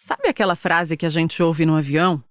Sabe 0.00 0.28
aquela 0.28 0.54
frase 0.54 0.96
que 0.96 1.04
a 1.04 1.08
gente 1.08 1.42
ouve 1.42 1.66
no 1.66 1.74
avião? 1.74 2.22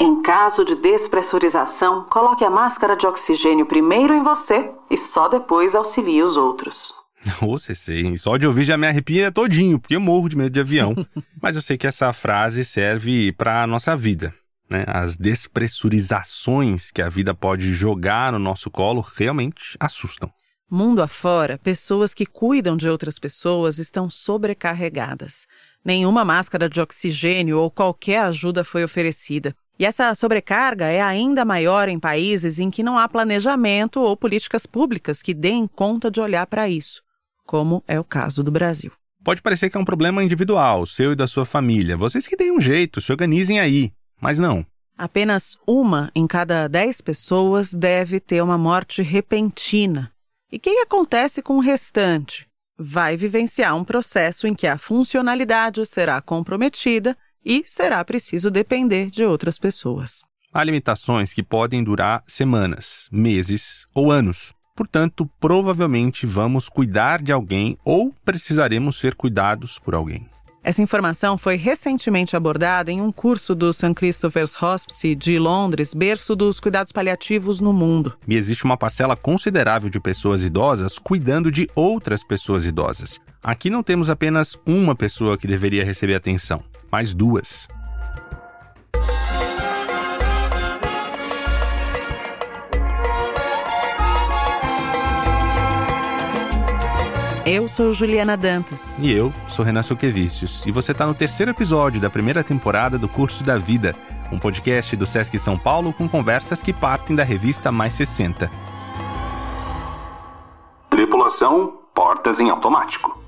Em 0.00 0.22
caso 0.22 0.64
de 0.64 0.74
despressurização, 0.74 2.04
coloque 2.04 2.42
a 2.42 2.48
máscara 2.48 2.96
de 2.96 3.06
oxigênio 3.06 3.66
primeiro 3.66 4.14
em 4.14 4.22
você 4.22 4.72
e 4.90 4.96
só 4.96 5.28
depois 5.28 5.74
auxilie 5.74 6.22
os 6.22 6.38
outros. 6.38 6.94
Ô, 7.46 7.58
CC, 7.58 8.16
só 8.16 8.38
de 8.38 8.46
ouvir 8.46 8.64
já 8.64 8.78
me 8.78 8.86
arrepia 8.86 9.30
todinho, 9.30 9.78
porque 9.78 9.96
eu 9.96 10.00
morro 10.00 10.30
de 10.30 10.36
medo 10.38 10.48
de 10.48 10.60
avião. 10.60 10.94
Mas 11.42 11.56
eu 11.56 11.60
sei 11.60 11.76
que 11.76 11.86
essa 11.86 12.10
frase 12.14 12.64
serve 12.64 13.32
para 13.32 13.62
a 13.62 13.66
nossa 13.66 13.94
vida. 13.94 14.34
Né? 14.70 14.86
As 14.86 15.14
despressurizações 15.14 16.90
que 16.90 17.02
a 17.02 17.10
vida 17.10 17.34
pode 17.34 17.70
jogar 17.70 18.32
no 18.32 18.38
nosso 18.38 18.70
colo 18.70 19.04
realmente 19.14 19.76
assustam. 19.78 20.32
Mundo 20.70 21.02
afora, 21.02 21.58
pessoas 21.58 22.14
que 22.14 22.24
cuidam 22.24 22.78
de 22.78 22.88
outras 22.88 23.18
pessoas 23.18 23.78
estão 23.78 24.08
sobrecarregadas. 24.08 25.46
Nenhuma 25.84 26.24
máscara 26.24 26.68
de 26.68 26.80
oxigênio 26.80 27.58
ou 27.58 27.70
qualquer 27.70 28.20
ajuda 28.22 28.64
foi 28.64 28.82
oferecida. 28.82 29.54
E 29.78 29.84
essa 29.84 30.14
sobrecarga 30.14 30.86
é 30.86 31.02
ainda 31.02 31.44
maior 31.44 31.88
em 31.88 31.98
países 31.98 32.58
em 32.58 32.70
que 32.70 32.82
não 32.82 32.96
há 32.96 33.08
planejamento 33.08 34.00
ou 34.00 34.16
políticas 34.16 34.64
públicas 34.64 35.20
que 35.20 35.34
deem 35.34 35.66
conta 35.66 36.10
de 36.10 36.20
olhar 36.20 36.46
para 36.46 36.68
isso, 36.68 37.02
como 37.44 37.82
é 37.86 38.00
o 38.00 38.04
caso 38.04 38.42
do 38.42 38.50
Brasil. 38.50 38.92
Pode 39.22 39.42
parecer 39.42 39.68
que 39.68 39.76
é 39.76 39.80
um 39.80 39.84
problema 39.84 40.22
individual, 40.22 40.86
seu 40.86 41.12
e 41.12 41.16
da 41.16 41.26
sua 41.26 41.44
família. 41.44 41.96
Vocês 41.96 42.26
que 42.26 42.36
deem 42.36 42.52
um 42.52 42.60
jeito, 42.60 43.00
se 43.00 43.10
organizem 43.10 43.58
aí. 43.58 43.92
Mas 44.20 44.38
não. 44.38 44.64
Apenas 44.96 45.58
uma 45.66 46.10
em 46.14 46.26
cada 46.26 46.68
dez 46.68 47.00
pessoas 47.00 47.74
deve 47.74 48.20
ter 48.20 48.42
uma 48.42 48.56
morte 48.56 49.02
repentina. 49.02 50.12
E 50.52 50.56
o 50.56 50.60
que 50.60 50.70
acontece 50.78 51.42
com 51.42 51.56
o 51.56 51.60
restante? 51.60 52.46
Vai 52.76 53.16
vivenciar 53.16 53.76
um 53.76 53.84
processo 53.84 54.48
em 54.48 54.54
que 54.54 54.66
a 54.66 54.76
funcionalidade 54.76 55.86
será 55.86 56.20
comprometida 56.20 57.16
e 57.44 57.62
será 57.64 58.04
preciso 58.04 58.50
depender 58.50 59.10
de 59.10 59.24
outras 59.24 59.58
pessoas. 59.58 60.22
Há 60.52 60.64
limitações 60.64 61.32
que 61.32 61.42
podem 61.42 61.84
durar 61.84 62.24
semanas, 62.26 63.08
meses 63.12 63.86
ou 63.94 64.10
anos. 64.10 64.52
Portanto, 64.74 65.30
provavelmente 65.38 66.26
vamos 66.26 66.68
cuidar 66.68 67.22
de 67.22 67.30
alguém 67.32 67.78
ou 67.84 68.12
precisaremos 68.24 68.98
ser 68.98 69.14
cuidados 69.14 69.78
por 69.78 69.94
alguém. 69.94 70.28
Essa 70.64 70.80
informação 70.80 71.36
foi 71.36 71.56
recentemente 71.56 72.34
abordada 72.34 72.90
em 72.90 72.98
um 72.98 73.12
curso 73.12 73.54
do 73.54 73.70
St. 73.70 73.92
Christopher's 73.92 74.60
Hospice 74.60 75.14
de 75.14 75.38
Londres, 75.38 75.92
berço 75.92 76.34
dos 76.34 76.58
cuidados 76.58 76.90
paliativos 76.90 77.60
no 77.60 77.70
mundo. 77.70 78.14
E 78.26 78.34
existe 78.34 78.64
uma 78.64 78.78
parcela 78.78 79.14
considerável 79.14 79.90
de 79.90 80.00
pessoas 80.00 80.42
idosas 80.42 80.98
cuidando 80.98 81.52
de 81.52 81.68
outras 81.74 82.24
pessoas 82.24 82.64
idosas. 82.64 83.20
Aqui 83.42 83.68
não 83.68 83.82
temos 83.82 84.08
apenas 84.08 84.56
uma 84.66 84.96
pessoa 84.96 85.36
que 85.36 85.46
deveria 85.46 85.84
receber 85.84 86.14
atenção 86.14 86.64
mais 86.90 87.12
duas. 87.12 87.68
Eu 97.46 97.68
sou 97.68 97.92
Juliana 97.92 98.38
Dantas. 98.38 98.98
E 99.00 99.12
eu 99.12 99.30
sou 99.46 99.62
Renan 99.62 99.82
Suquevicius. 99.82 100.64
E 100.64 100.72
você 100.72 100.92
está 100.92 101.06
no 101.06 101.12
terceiro 101.12 101.50
episódio 101.50 102.00
da 102.00 102.08
primeira 102.08 102.42
temporada 102.42 102.96
do 102.96 103.06
Curso 103.06 103.44
da 103.44 103.58
Vida, 103.58 103.94
um 104.32 104.38
podcast 104.38 104.96
do 104.96 105.04
Sesc 105.04 105.38
São 105.38 105.58
Paulo 105.58 105.92
com 105.92 106.08
conversas 106.08 106.62
que 106.62 106.72
partem 106.72 107.14
da 107.14 107.22
revista 107.22 107.70
Mais 107.70 107.92
60. 107.92 108.50
Tripulação, 110.88 111.80
portas 111.92 112.40
em 112.40 112.48
automático. 112.48 113.23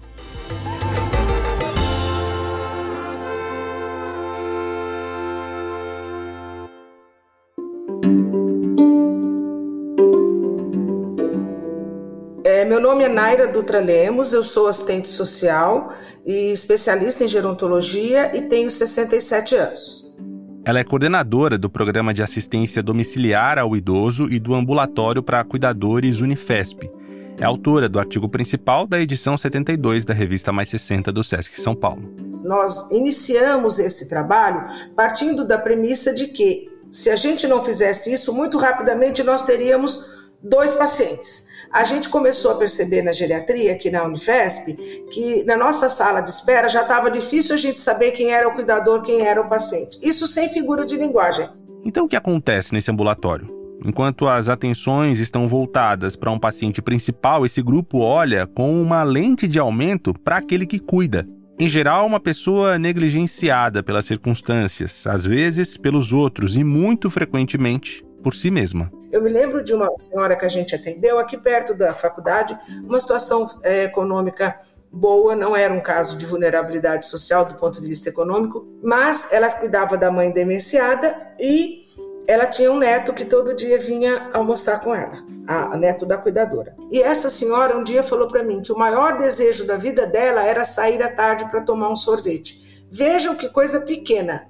É, 12.57 12.65
meu 12.65 12.81
nome 12.81 13.05
é 13.05 13.09
Naira 13.09 13.47
Dutra 13.47 13.81
Lemos, 13.81 14.33
eu 14.33 14.43
sou 14.43 14.67
assistente 14.67 15.09
social 15.09 15.93
e 16.25 16.51
especialista 16.53 17.23
em 17.23 17.29
gerontologia 17.29 18.35
e 18.35 18.49
tenho 18.49 18.71
67 18.71 19.55
anos. 19.55 20.17
Ela 20.65 20.79
é 20.79 20.85
coordenadora 20.85 21.59
do 21.59 21.69
Programa 21.69 22.15
de 22.15 22.23
Assistência 22.23 22.83
Domiciliar 22.83 23.59
ao 23.59 23.77
Idoso 23.77 24.27
e 24.31 24.41
do 24.41 24.55
Ambulatório 24.55 25.23
para 25.23 25.45
Cuidadores 25.45 26.21
Unifesp. 26.21 26.91
É 27.39 27.45
autora 27.45 27.91
do 27.91 27.99
artigo 27.99 28.27
principal 28.27 28.87
da 28.87 28.99
edição 28.99 29.37
72 29.37 30.07
da 30.07 30.15
revista 30.15 30.51
Mais 30.51 30.71
60 30.71 31.13
do 31.13 31.23
Sesc 31.23 31.61
São 31.61 31.75
Paulo. 31.75 32.11
Nós 32.43 32.91
iniciamos 32.91 33.79
esse 33.79 34.09
trabalho 34.09 34.65
partindo 34.97 35.47
da 35.47 35.59
premissa 35.59 36.15
de 36.15 36.29
que, 36.29 36.71
se 36.91 37.11
a 37.11 37.17
gente 37.17 37.47
não 37.47 37.63
fizesse 37.63 38.11
isso, 38.11 38.33
muito 38.33 38.57
rapidamente 38.57 39.23
nós 39.23 39.43
teríamos 39.43 40.01
dois 40.43 40.75
pacientes 40.75 41.46
a 41.73 41.85
gente 41.85 42.09
começou 42.09 42.53
a 42.53 42.55
perceber 42.57 43.03
na 43.03 43.13
geriatria, 43.13 43.73
aqui 43.73 43.91
na 43.91 44.05
Unifesp, 44.05 44.75
que 45.11 45.45
na 45.45 45.57
nossa 45.57 45.89
sala 45.89 46.21
de 46.21 46.31
espera 46.31 46.69
já 46.69 46.83
estava 46.83 47.11
difícil 47.11 47.55
a 47.55 47.59
gente 47.59 47.81
saber 47.81 48.13
quem 48.13 48.33
era 48.33 48.49
o 48.49 48.55
cuidador, 48.55 49.03
quem 49.03 49.23
era 49.27 49.41
o 49.41 49.49
paciente. 49.49 49.99
Isso 50.03 50.27
sem 50.27 50.49
figura 50.49 50.85
de 50.85 50.97
linguagem. 50.97 51.49
Então, 51.85 52.07
o 52.07 52.09
que 52.09 52.17
acontece 52.17 52.73
nesse 52.73 52.91
ambulatório? 52.91 53.55
Enquanto 53.85 54.27
as 54.27 54.49
atenções 54.49 55.21
estão 55.21 55.47
voltadas 55.47 56.17
para 56.17 56.31
um 56.31 56.39
paciente 56.39 56.81
principal, 56.81 57.45
esse 57.45 57.63
grupo 57.63 57.99
olha 57.99 58.47
com 58.47 58.81
uma 58.81 59.03
lente 59.03 59.47
de 59.47 59.59
aumento 59.59 60.15
para 60.15 60.39
aquele 60.39 60.67
que 60.67 60.79
cuida. 60.79 61.27
Em 61.59 61.69
geral, 61.69 62.07
uma 62.07 62.21
pessoa 62.21 62.79
negligenciada 62.79 63.83
pelas 63.83 64.05
circunstâncias, 64.05 65.07
às 65.07 65.25
vezes 65.25 65.77
pelos 65.77 66.13
outros 66.13 66.57
e 66.57 66.65
muito 66.65 67.09
frequentemente 67.09 68.05
por 68.23 68.35
si 68.35 68.51
mesma. 68.51 68.91
Eu 69.17 69.23
me 69.23 69.31
lembro 69.31 69.65
de 69.65 69.73
uma 69.73 69.91
senhora 69.99 70.37
que 70.37 70.45
a 70.45 70.49
gente 70.49 70.75
atendeu 70.75 71.19
aqui 71.19 71.39
perto 71.39 71.73
da 71.73 71.95
faculdade, 71.95 72.55
uma 72.85 73.01
situação 73.01 73.49
é, 73.63 73.85
econômica 73.85 74.59
boa, 74.93 75.35
não 75.35 75.57
era 75.57 75.73
um 75.73 75.81
caso 75.81 76.19
de 76.19 76.27
vulnerabilidade 76.27 77.07
social 77.07 77.47
do 77.47 77.55
ponto 77.55 77.81
de 77.81 77.89
vista 77.89 78.11
econômico, 78.11 78.69
mas 78.83 79.33
ela 79.33 79.51
cuidava 79.51 79.97
da 79.97 80.11
mãe 80.11 80.31
demenciada 80.31 81.17
e 81.41 81.87
ela 82.29 82.45
tinha 82.45 82.71
um 82.71 82.79
neto 82.79 83.15
que 83.15 83.25
todo 83.25 83.57
dia 83.57 83.79
vinha 83.79 84.29
almoçar 84.35 84.83
com 84.83 84.95
ela, 84.95 85.15
a, 85.49 85.75
neto 85.79 86.05
da 86.05 86.19
cuidadora. 86.19 86.77
E 86.91 87.01
essa 87.01 87.31
senhora 87.31 87.75
um 87.75 87.83
dia 87.83 88.03
falou 88.03 88.29
para 88.29 88.43
mim 88.43 88.61
que 88.61 88.73
o 88.73 88.79
maior 88.79 89.17
desejo 89.17 89.67
da 89.67 89.79
vida 89.79 90.07
dela 90.07 90.43
era 90.43 90.63
sair 90.63 91.03
à 91.03 91.11
tarde 91.11 91.49
para 91.49 91.63
tomar 91.63 91.89
um 91.89 91.97
sorvete. 91.97 92.85
Vejam 92.91 93.35
que 93.35 93.49
coisa 93.49 93.81
pequena, 93.81 94.47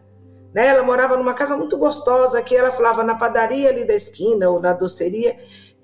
né? 0.56 0.68
Ela 0.68 0.82
morava 0.82 1.18
numa 1.18 1.34
casa 1.34 1.54
muito 1.54 1.76
gostosa 1.76 2.42
que 2.42 2.56
ela 2.56 2.72
falava 2.72 3.04
na 3.04 3.14
padaria 3.14 3.68
ali 3.68 3.86
da 3.86 3.92
esquina 3.92 4.48
ou 4.48 4.58
na 4.58 4.72
doceria 4.72 5.36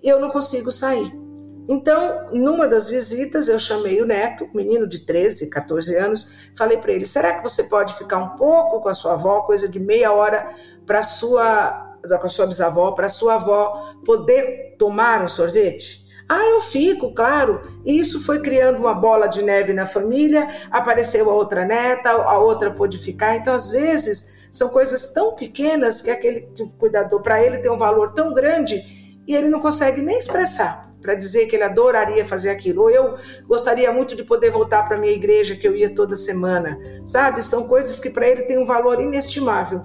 e 0.02 0.08
eu 0.08 0.18
não 0.18 0.30
consigo 0.30 0.72
sair. 0.72 1.12
Então, 1.68 2.30
numa 2.32 2.66
das 2.66 2.88
visitas, 2.88 3.50
eu 3.50 3.58
chamei 3.58 4.00
o 4.00 4.06
neto, 4.06 4.48
menino 4.54 4.88
de 4.88 5.00
13, 5.00 5.50
14 5.50 5.94
anos, 5.96 6.50
falei 6.56 6.78
para 6.78 6.92
ele: 6.92 7.04
será 7.04 7.34
que 7.34 7.42
você 7.42 7.64
pode 7.64 7.92
ficar 7.98 8.16
um 8.16 8.30
pouco 8.30 8.80
com 8.80 8.88
a 8.88 8.94
sua 8.94 9.12
avó, 9.12 9.42
coisa 9.42 9.68
de 9.68 9.78
meia 9.78 10.10
hora, 10.10 10.50
para 10.86 11.02
sua, 11.02 11.98
com 12.18 12.26
a 12.26 12.30
sua 12.30 12.46
bisavó, 12.46 12.92
para 12.92 13.10
sua 13.10 13.34
avó 13.34 13.94
poder 14.06 14.76
tomar 14.78 15.22
um 15.22 15.28
sorvete? 15.28 16.02
Ah, 16.28 16.44
eu 16.46 16.62
fico, 16.62 17.12
claro. 17.12 17.60
E 17.84 17.98
isso 17.98 18.24
foi 18.24 18.40
criando 18.40 18.78
uma 18.78 18.94
bola 18.94 19.26
de 19.26 19.42
neve 19.42 19.74
na 19.74 19.84
família, 19.84 20.48
apareceu 20.70 21.28
a 21.28 21.34
outra 21.34 21.64
neta, 21.66 22.10
a 22.10 22.38
outra 22.38 22.70
pôde 22.70 22.96
ficar. 22.96 23.36
Então, 23.36 23.54
às 23.54 23.70
vezes, 23.70 24.41
são 24.52 24.68
coisas 24.68 25.14
tão 25.14 25.34
pequenas 25.34 26.02
que 26.02 26.10
aquele 26.10 26.42
que 26.42 26.62
o 26.62 26.68
cuidador, 26.68 27.22
para 27.22 27.42
ele, 27.42 27.58
tem 27.58 27.72
um 27.72 27.78
valor 27.78 28.12
tão 28.12 28.34
grande 28.34 28.76
e 29.26 29.34
ele 29.34 29.48
não 29.48 29.60
consegue 29.60 30.02
nem 30.02 30.18
expressar 30.18 30.92
para 31.00 31.14
dizer 31.14 31.46
que 31.46 31.56
ele 31.56 31.64
adoraria 31.64 32.24
fazer 32.24 32.50
aquilo. 32.50 32.82
Ou 32.82 32.90
eu 32.90 33.16
gostaria 33.48 33.90
muito 33.90 34.14
de 34.14 34.22
poder 34.22 34.50
voltar 34.50 34.84
para 34.84 34.98
minha 34.98 35.12
igreja 35.12 35.56
que 35.56 35.66
eu 35.66 35.74
ia 35.74 35.92
toda 35.92 36.14
semana. 36.14 36.78
Sabe? 37.04 37.42
São 37.42 37.66
coisas 37.66 37.98
que 37.98 38.10
para 38.10 38.28
ele 38.28 38.42
têm 38.42 38.58
um 38.58 38.66
valor 38.66 39.00
inestimável. 39.00 39.82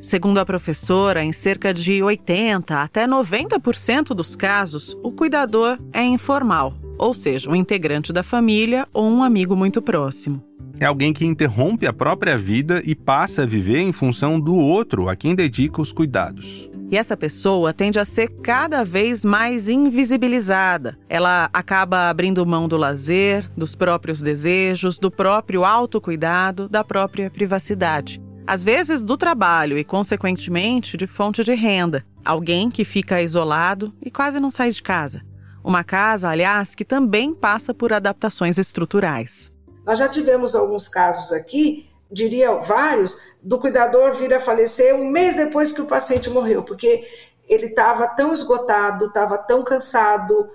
Segundo 0.00 0.38
a 0.38 0.46
professora, 0.46 1.22
em 1.22 1.32
cerca 1.32 1.72
de 1.72 2.02
80 2.02 2.74
até 2.80 3.06
90% 3.06 4.08
dos 4.08 4.34
casos, 4.34 4.96
o 5.02 5.12
cuidador 5.12 5.78
é 5.92 6.02
informal, 6.02 6.74
ou 6.98 7.14
seja, 7.14 7.50
um 7.50 7.54
integrante 7.54 8.12
da 8.12 8.22
família 8.22 8.86
ou 8.92 9.08
um 9.08 9.22
amigo 9.22 9.56
muito 9.56 9.80
próximo. 9.82 10.42
É 10.78 10.84
alguém 10.84 11.12
que 11.12 11.24
interrompe 11.24 11.86
a 11.86 11.92
própria 11.92 12.36
vida 12.36 12.82
e 12.84 12.94
passa 12.94 13.42
a 13.42 13.46
viver 13.46 13.80
em 13.80 13.92
função 13.92 14.38
do 14.38 14.54
outro 14.54 15.08
a 15.08 15.16
quem 15.16 15.34
dedica 15.34 15.80
os 15.80 15.92
cuidados. 15.92 16.70
E 16.90 16.96
essa 16.96 17.16
pessoa 17.16 17.72
tende 17.72 17.98
a 17.98 18.04
ser 18.04 18.28
cada 18.42 18.84
vez 18.84 19.24
mais 19.24 19.68
invisibilizada. 19.68 20.96
Ela 21.08 21.50
acaba 21.52 22.08
abrindo 22.08 22.46
mão 22.46 22.68
do 22.68 22.76
lazer, 22.76 23.50
dos 23.56 23.74
próprios 23.74 24.22
desejos, 24.22 24.98
do 24.98 25.10
próprio 25.10 25.64
autocuidado, 25.64 26.68
da 26.68 26.84
própria 26.84 27.30
privacidade 27.30 28.20
às 28.46 28.62
vezes 28.62 29.02
do 29.02 29.16
trabalho 29.16 29.76
e, 29.76 29.82
consequentemente, 29.82 30.96
de 30.96 31.06
fonte 31.06 31.42
de 31.42 31.54
renda. 31.54 32.04
Alguém 32.24 32.70
que 32.70 32.84
fica 32.84 33.20
isolado 33.20 33.92
e 34.00 34.10
quase 34.10 34.38
não 34.38 34.50
sai 34.50 34.70
de 34.70 34.82
casa. 34.82 35.22
Uma 35.66 35.82
casa, 35.82 36.28
aliás, 36.28 36.74
que 36.74 36.84
também 36.84 37.34
passa 37.34 37.74
por 37.74 37.92
adaptações 37.92 38.56
estruturais. 38.56 39.50
Nós 39.84 39.98
já 39.98 40.08
tivemos 40.08 40.54
alguns 40.54 40.88
casos 40.88 41.32
aqui 41.32 41.88
diria 42.10 42.54
vários, 42.60 43.16
do 43.42 43.58
cuidador 43.58 44.14
vir 44.14 44.32
a 44.32 44.40
falecer 44.40 44.94
um 44.94 45.10
mês 45.10 45.34
depois 45.34 45.72
que 45.72 45.80
o 45.80 45.86
paciente 45.86 46.30
morreu, 46.30 46.62
porque 46.62 47.04
ele 47.48 47.66
estava 47.66 48.06
tão 48.08 48.32
esgotado, 48.32 49.06
estava 49.06 49.38
tão 49.38 49.62
cansado, 49.64 50.48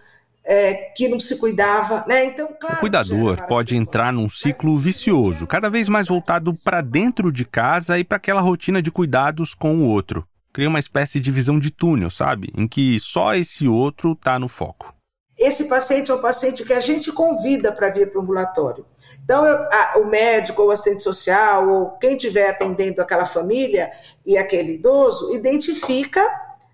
é, 0.44 0.74
que 0.96 1.08
não 1.08 1.20
se 1.20 1.38
cuidava, 1.38 2.04
né? 2.08 2.26
Então, 2.26 2.56
claro, 2.60 2.78
o 2.78 2.80
cuidador 2.80 3.46
pode 3.48 3.76
entrar 3.76 4.12
num 4.12 4.30
ciclo 4.30 4.78
vicioso, 4.78 5.46
cada 5.46 5.70
vez 5.70 5.88
mais 5.88 6.08
voltado 6.08 6.54
para 6.64 6.82
dentro 6.82 7.32
de 7.32 7.46
casa 7.46 8.00
e 8.00 8.04
para 8.04 8.18
aquela 8.18 8.42
rotina 8.42 8.82
de 8.82 8.90
cuidados 8.90 9.54
com 9.54 9.76
o 9.76 9.88
outro. 9.88 10.26
Cria 10.54 10.68
uma 10.68 10.80
espécie 10.80 11.20
de 11.20 11.32
visão 11.32 11.60
de 11.60 11.72
túnel, 11.72 12.10
sabe? 12.10 12.52
Em 12.58 12.68
que 12.68 13.00
só 13.00 13.36
esse 13.36 13.68
outro 13.68 14.14
está 14.14 14.38
no 14.38 14.50
foco. 14.50 14.94
Esse 15.42 15.68
paciente 15.68 16.12
é 16.12 16.14
um 16.14 16.22
paciente 16.22 16.64
que 16.64 16.72
a 16.72 16.80
gente 16.80 17.12
convida 17.12 17.72
para 17.72 17.90
vir 17.90 18.12
para 18.12 18.20
o 18.20 18.22
ambulatório. 18.22 18.86
Então, 19.24 19.44
eu, 19.44 19.56
a, 19.72 19.94
o 19.98 20.06
médico, 20.06 20.62
ou 20.62 20.68
o 20.68 20.72
assistente 20.72 21.02
social, 21.02 21.68
ou 21.68 21.90
quem 21.98 22.16
estiver 22.16 22.48
atendendo 22.48 23.02
aquela 23.02 23.26
família 23.26 23.92
e 24.24 24.38
aquele 24.38 24.74
idoso, 24.74 25.34
identifica 25.34 26.24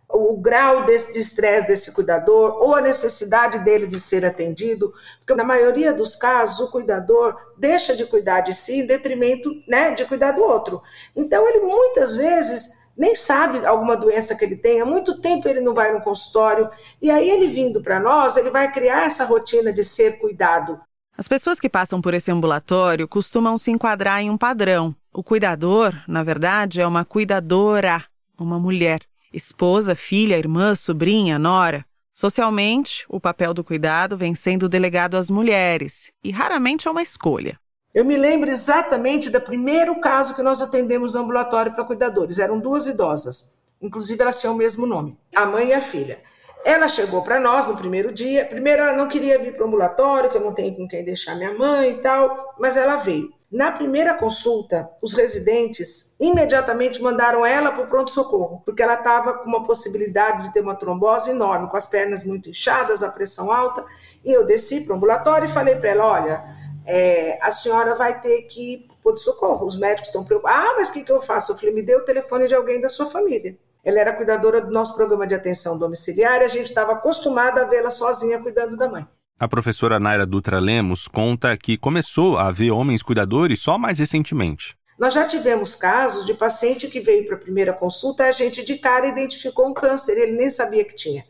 o 0.10 0.36
grau 0.36 0.84
de 0.84 0.94
estresse 0.96 1.68
desse 1.68 1.94
cuidador 1.94 2.58
ou 2.62 2.76
a 2.76 2.82
necessidade 2.82 3.60
dele 3.60 3.88
de 3.88 4.00
ser 4.00 4.26
atendido, 4.26 4.94
porque 5.20 5.34
na 5.34 5.46
maioria 5.46 5.94
dos 5.94 6.16
casos 6.18 6.60
o 6.60 6.72
cuidador 6.72 7.38
deixa 7.58 7.96
de 7.96 8.06
cuidar 8.06 8.42
de 8.42 8.54
si 8.54 8.82
em 8.82 8.86
detrimento 8.86 9.50
né, 9.66 9.92
de 9.92 10.04
cuidar 10.06 10.32
do 10.32 10.42
outro. 10.42 10.82
Então 11.16 11.48
ele 11.48 11.60
muitas 11.60 12.16
vezes 12.16 12.87
nem 12.98 13.16
sabe 13.16 13.66
alguma 13.66 13.96
doença 13.96 14.36
que 14.36 14.44
ele 14.44 14.58
tem, 14.58 14.82
há 14.82 14.86
muito 14.86 15.22
tempo 15.22 15.48
ele 15.48 15.62
não 15.62 15.74
vai 15.74 15.94
no 15.94 16.02
consultório, 16.02 16.70
e 17.02 17.12
aí 17.12 17.30
ele 17.30 17.48
vindo 17.48 17.82
para 17.82 18.00
nós, 18.00 18.36
ele 18.36 18.50
vai 18.50 18.72
criar 18.72 19.06
essa 19.06 19.26
rotina 19.26 19.72
de 19.72 19.84
ser 19.84 20.20
cuidado. 20.20 20.80
As 21.18 21.28
pessoas 21.28 21.60
que 21.60 21.70
passam 21.70 22.02
por 22.02 22.14
esse 22.14 22.32
ambulatório 22.32 23.08
costumam 23.08 23.58
se 23.58 23.72
enquadrar 23.72 24.22
em 24.22 24.30
um 24.30 24.38
padrão. 24.38 24.96
O 25.12 25.24
cuidador, 25.24 25.94
na 26.08 26.24
verdade, 26.24 26.80
é 26.80 26.86
uma 26.86 27.04
cuidadora, 27.04 28.04
uma 28.38 28.60
mulher. 28.60 29.02
Esposa, 29.34 29.96
filha, 29.96 30.38
irmã, 30.38 30.76
sobrinha, 30.76 31.40
nora. 31.40 31.86
Socialmente, 32.14 33.06
o 33.10 33.20
papel 33.20 33.54
do 33.54 33.64
cuidado 33.64 34.18
vem 34.18 34.34
sendo 34.34 34.70
delegado 34.70 35.18
às 35.18 35.30
mulheres, 35.30 36.12
e 36.24 36.32
raramente 36.32 36.88
é 36.88 36.92
uma 36.92 37.02
escolha. 37.02 37.60
Eu 37.98 38.06
me 38.06 38.16
lembro 38.16 38.48
exatamente 38.48 39.32
do 39.32 39.42
primeiro 39.42 40.00
caso 40.00 40.36
que 40.36 40.44
nós 40.44 40.62
atendemos 40.62 41.16
no 41.16 41.22
ambulatório 41.22 41.74
para 41.74 41.84
cuidadores. 41.84 42.38
Eram 42.38 42.60
duas 42.60 42.86
idosas, 42.86 43.58
inclusive 43.82 44.22
elas 44.22 44.40
tinham 44.40 44.54
o 44.54 44.56
mesmo 44.58 44.86
nome, 44.86 45.18
a 45.36 45.48
mãe 45.48 45.70
e 45.70 45.74
a 45.74 45.82
filha. 45.82 46.22
Ela 46.64 46.88
chegou 46.88 47.24
para 47.24 47.40
nós 47.40 47.66
no 47.66 47.76
primeiro 47.76 48.14
dia. 48.14 48.46
Primeiro, 48.46 48.84
ela 48.84 48.94
não 48.94 49.08
queria 49.08 49.40
vir 49.40 49.56
para 49.56 49.64
o 49.64 49.68
ambulatório, 49.68 50.30
que 50.30 50.38
eu 50.38 50.42
não 50.42 50.54
tenho 50.54 50.76
com 50.76 50.88
quem 50.88 51.04
deixar 51.04 51.34
minha 51.34 51.58
mãe 51.58 51.94
e 51.94 51.98
tal, 51.98 52.54
mas 52.60 52.78
ela 52.78 52.98
veio. 52.98 53.34
Na 53.52 53.72
primeira 53.72 54.14
consulta, 54.14 54.90
os 55.02 55.14
residentes 55.14 56.20
imediatamente 56.20 57.02
mandaram 57.02 57.46
ela 57.46 57.72
para 57.72 57.84
o 57.84 57.88
pronto-socorro, 57.88 58.62
porque 58.66 58.84
ela 58.84 58.96
estava 58.96 59.40
com 59.40 59.48
uma 59.48 59.64
possibilidade 59.64 60.44
de 60.44 60.54
ter 60.54 60.60
uma 60.60 60.76
trombose 60.76 61.32
enorme, 61.32 61.70
com 61.70 61.78
as 61.78 61.88
pernas 61.88 62.24
muito 62.26 62.50
inchadas, 62.50 63.02
a 63.02 63.10
pressão 63.10 63.52
alta. 63.52 63.84
E 64.24 64.32
eu 64.32 64.46
desci 64.46 64.82
para 64.82 64.94
o 64.94 64.98
ambulatório 64.98 65.46
e 65.46 65.52
falei 65.52 65.78
para 65.78 65.90
ela: 65.90 66.06
olha, 66.06 66.44
é, 66.88 67.38
a 67.42 67.52
senhora 67.52 67.96
vai 67.96 68.20
ter 68.22 68.44
que 68.44 68.74
ir 68.74 68.78
para 68.88 68.94
o 68.94 68.98
pronto-socorro. 69.04 69.66
Os 69.66 69.78
médicos 69.78 70.08
estão 70.08 70.24
preocupados. 70.24 70.66
Ah, 70.66 70.74
mas 70.78 70.90
o 70.90 70.94
que, 70.94 71.04
que 71.04 71.12
eu 71.12 71.22
faço? 71.22 71.52
Eu 71.52 71.58
falei: 71.58 71.76
me 71.76 71.82
dê 71.82 71.96
o 71.96 72.06
telefone 72.06 72.48
de 72.48 72.56
alguém 72.56 72.80
da 72.80 72.88
sua 72.88 73.06
família. 73.06 73.58
Ela 73.84 74.00
era 74.00 74.14
cuidadora 74.14 74.62
do 74.62 74.72
nosso 74.72 74.96
programa 74.96 75.28
de 75.28 75.36
atenção 75.36 75.78
domiciliar 75.78 76.42
e 76.42 76.46
a 76.46 76.50
gente 76.50 76.66
estava 76.66 76.94
acostumada 76.94 77.62
a 77.62 77.66
vê-la 77.66 77.92
sozinha 77.92 78.42
cuidando 78.42 78.76
da 78.76 78.90
mãe. 78.90 79.06
A 79.40 79.48
professora 79.48 80.00
Naira 80.00 80.26
Dutra 80.26 80.60
Lemos 80.60 81.08
conta 81.08 81.56
que 81.56 81.78
começou 81.78 82.38
a 82.38 82.52
ver 82.52 82.72
homens 82.72 83.04
cuidadores 83.04 83.62
só 83.62 83.78
mais 83.78 84.00
recentemente. 84.00 84.76
Nós 84.98 85.14
já 85.14 85.26
tivemos 85.26 85.76
casos 85.76 86.26
de 86.26 86.34
paciente 86.34 86.88
que 86.88 87.00
veio 87.00 87.24
para 87.24 87.36
a 87.36 87.40
primeira 87.40 87.72
consulta 87.72 88.24
e 88.24 88.30
a 88.30 88.32
gente 88.32 88.64
de 88.64 88.78
cara 88.78 89.08
identificou 89.08 89.68
um 89.68 89.74
câncer, 89.74 90.18
ele 90.18 90.32
nem 90.32 90.50
sabia 90.50 90.84
que 90.84 90.96
tinha. 90.96 91.24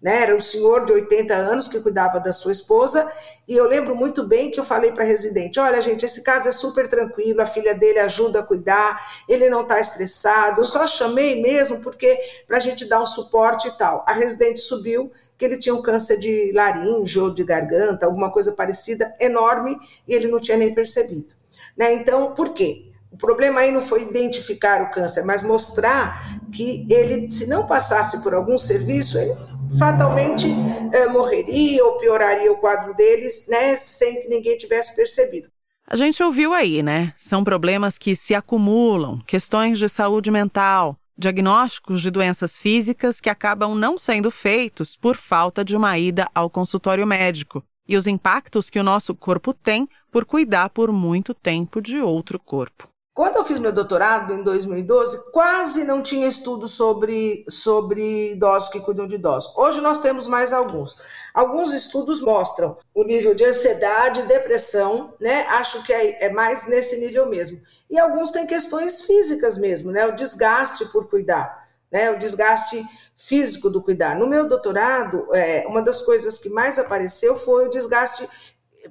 Né? 0.00 0.22
Era 0.22 0.36
um 0.36 0.40
senhor 0.40 0.84
de 0.84 0.92
80 0.92 1.34
anos 1.34 1.66
que 1.66 1.80
cuidava 1.80 2.20
da 2.20 2.32
sua 2.32 2.52
esposa, 2.52 3.10
e 3.48 3.56
eu 3.56 3.66
lembro 3.66 3.96
muito 3.96 4.22
bem 4.22 4.48
que 4.48 4.60
eu 4.60 4.64
falei 4.64 4.92
para 4.92 5.02
a 5.02 5.06
residente: 5.06 5.58
olha, 5.58 5.80
gente, 5.80 6.04
esse 6.04 6.22
caso 6.22 6.48
é 6.48 6.52
super 6.52 6.86
tranquilo, 6.86 7.42
a 7.42 7.46
filha 7.46 7.74
dele 7.74 7.98
ajuda 7.98 8.38
a 8.38 8.42
cuidar, 8.42 9.04
ele 9.28 9.50
não 9.50 9.62
está 9.62 9.80
estressado. 9.80 10.60
Eu 10.60 10.64
só 10.64 10.86
chamei 10.86 11.42
mesmo 11.42 11.80
porque 11.80 12.16
para 12.46 12.58
a 12.58 12.60
gente 12.60 12.88
dar 12.88 13.02
um 13.02 13.06
suporte 13.06 13.66
e 13.66 13.72
tal. 13.72 14.04
A 14.06 14.12
residente 14.12 14.60
subiu 14.60 15.10
que 15.36 15.44
ele 15.44 15.58
tinha 15.58 15.74
um 15.74 15.82
câncer 15.82 16.18
de 16.18 16.52
laringe 16.52 17.18
ou 17.18 17.34
de 17.34 17.42
garganta, 17.42 18.06
alguma 18.06 18.30
coisa 18.30 18.52
parecida, 18.52 19.12
enorme, 19.18 19.76
e 20.06 20.14
ele 20.14 20.28
não 20.28 20.40
tinha 20.40 20.56
nem 20.56 20.72
percebido. 20.72 21.34
Né? 21.76 21.92
Então, 21.92 22.34
por 22.34 22.50
quê? 22.50 22.84
O 23.10 23.16
problema 23.16 23.60
aí 23.60 23.72
não 23.72 23.80
foi 23.80 24.02
identificar 24.02 24.82
o 24.82 24.90
câncer, 24.90 25.24
mas 25.24 25.42
mostrar 25.42 26.40
que 26.52 26.86
ele, 26.90 27.30
se 27.30 27.46
não 27.46 27.66
passasse 27.66 28.22
por 28.22 28.34
algum 28.34 28.58
serviço, 28.58 29.16
ele 29.16 29.32
fatalmente 29.76 30.46
é, 30.92 31.08
morreria 31.08 31.84
ou 31.84 31.98
pioraria 31.98 32.52
o 32.52 32.56
quadro 32.56 32.94
deles, 32.94 33.46
né, 33.48 33.76
sem 33.76 34.22
que 34.22 34.28
ninguém 34.28 34.56
tivesse 34.56 34.94
percebido. 34.94 35.48
A 35.86 35.96
gente 35.96 36.22
ouviu 36.22 36.52
aí, 36.52 36.82
né? 36.82 37.14
São 37.16 37.42
problemas 37.42 37.96
que 37.96 38.14
se 38.14 38.34
acumulam, 38.34 39.18
questões 39.26 39.78
de 39.78 39.88
saúde 39.88 40.30
mental, 40.30 40.98
diagnósticos 41.16 42.02
de 42.02 42.10
doenças 42.10 42.58
físicas 42.58 43.20
que 43.20 43.30
acabam 43.30 43.74
não 43.74 43.96
sendo 43.96 44.30
feitos 44.30 44.94
por 44.94 45.16
falta 45.16 45.64
de 45.64 45.74
uma 45.74 45.98
ida 45.98 46.28
ao 46.34 46.50
consultório 46.50 47.06
médico 47.06 47.64
e 47.88 47.96
os 47.96 48.06
impactos 48.06 48.68
que 48.68 48.78
o 48.78 48.84
nosso 48.84 49.14
corpo 49.14 49.54
tem 49.54 49.88
por 50.12 50.26
cuidar 50.26 50.68
por 50.68 50.92
muito 50.92 51.32
tempo 51.32 51.80
de 51.80 51.98
outro 51.98 52.38
corpo. 52.38 52.88
Quando 53.18 53.34
eu 53.34 53.44
fiz 53.44 53.58
meu 53.58 53.72
doutorado 53.72 54.32
em 54.32 54.44
2012, 54.44 55.32
quase 55.32 55.82
não 55.82 56.00
tinha 56.00 56.28
estudo 56.28 56.68
sobre, 56.68 57.44
sobre 57.48 58.30
idosos 58.30 58.68
que 58.68 58.78
cuidam 58.78 59.08
de 59.08 59.16
idosos. 59.16 59.52
Hoje 59.56 59.80
nós 59.80 59.98
temos 59.98 60.28
mais 60.28 60.52
alguns. 60.52 60.96
Alguns 61.34 61.72
estudos 61.72 62.20
mostram 62.20 62.78
o 62.94 63.02
nível 63.02 63.34
de 63.34 63.44
ansiedade, 63.44 64.22
depressão, 64.22 65.14
né? 65.18 65.40
Acho 65.48 65.82
que 65.82 65.92
é, 65.92 66.26
é 66.26 66.30
mais 66.30 66.68
nesse 66.68 67.00
nível 67.00 67.28
mesmo. 67.28 67.60
E 67.90 67.98
alguns 67.98 68.30
têm 68.30 68.46
questões 68.46 69.02
físicas 69.02 69.58
mesmo, 69.58 69.90
né? 69.90 70.06
O 70.06 70.14
desgaste 70.14 70.86
por 70.92 71.08
cuidar, 71.08 71.68
né? 71.90 72.12
O 72.12 72.20
desgaste 72.20 72.80
físico 73.16 73.68
do 73.68 73.82
cuidar. 73.82 74.16
No 74.16 74.28
meu 74.28 74.46
doutorado, 74.46 75.26
é, 75.34 75.66
uma 75.66 75.82
das 75.82 76.02
coisas 76.02 76.38
que 76.38 76.50
mais 76.50 76.78
apareceu 76.78 77.34
foi 77.34 77.66
o 77.66 77.68
desgaste 77.68 78.28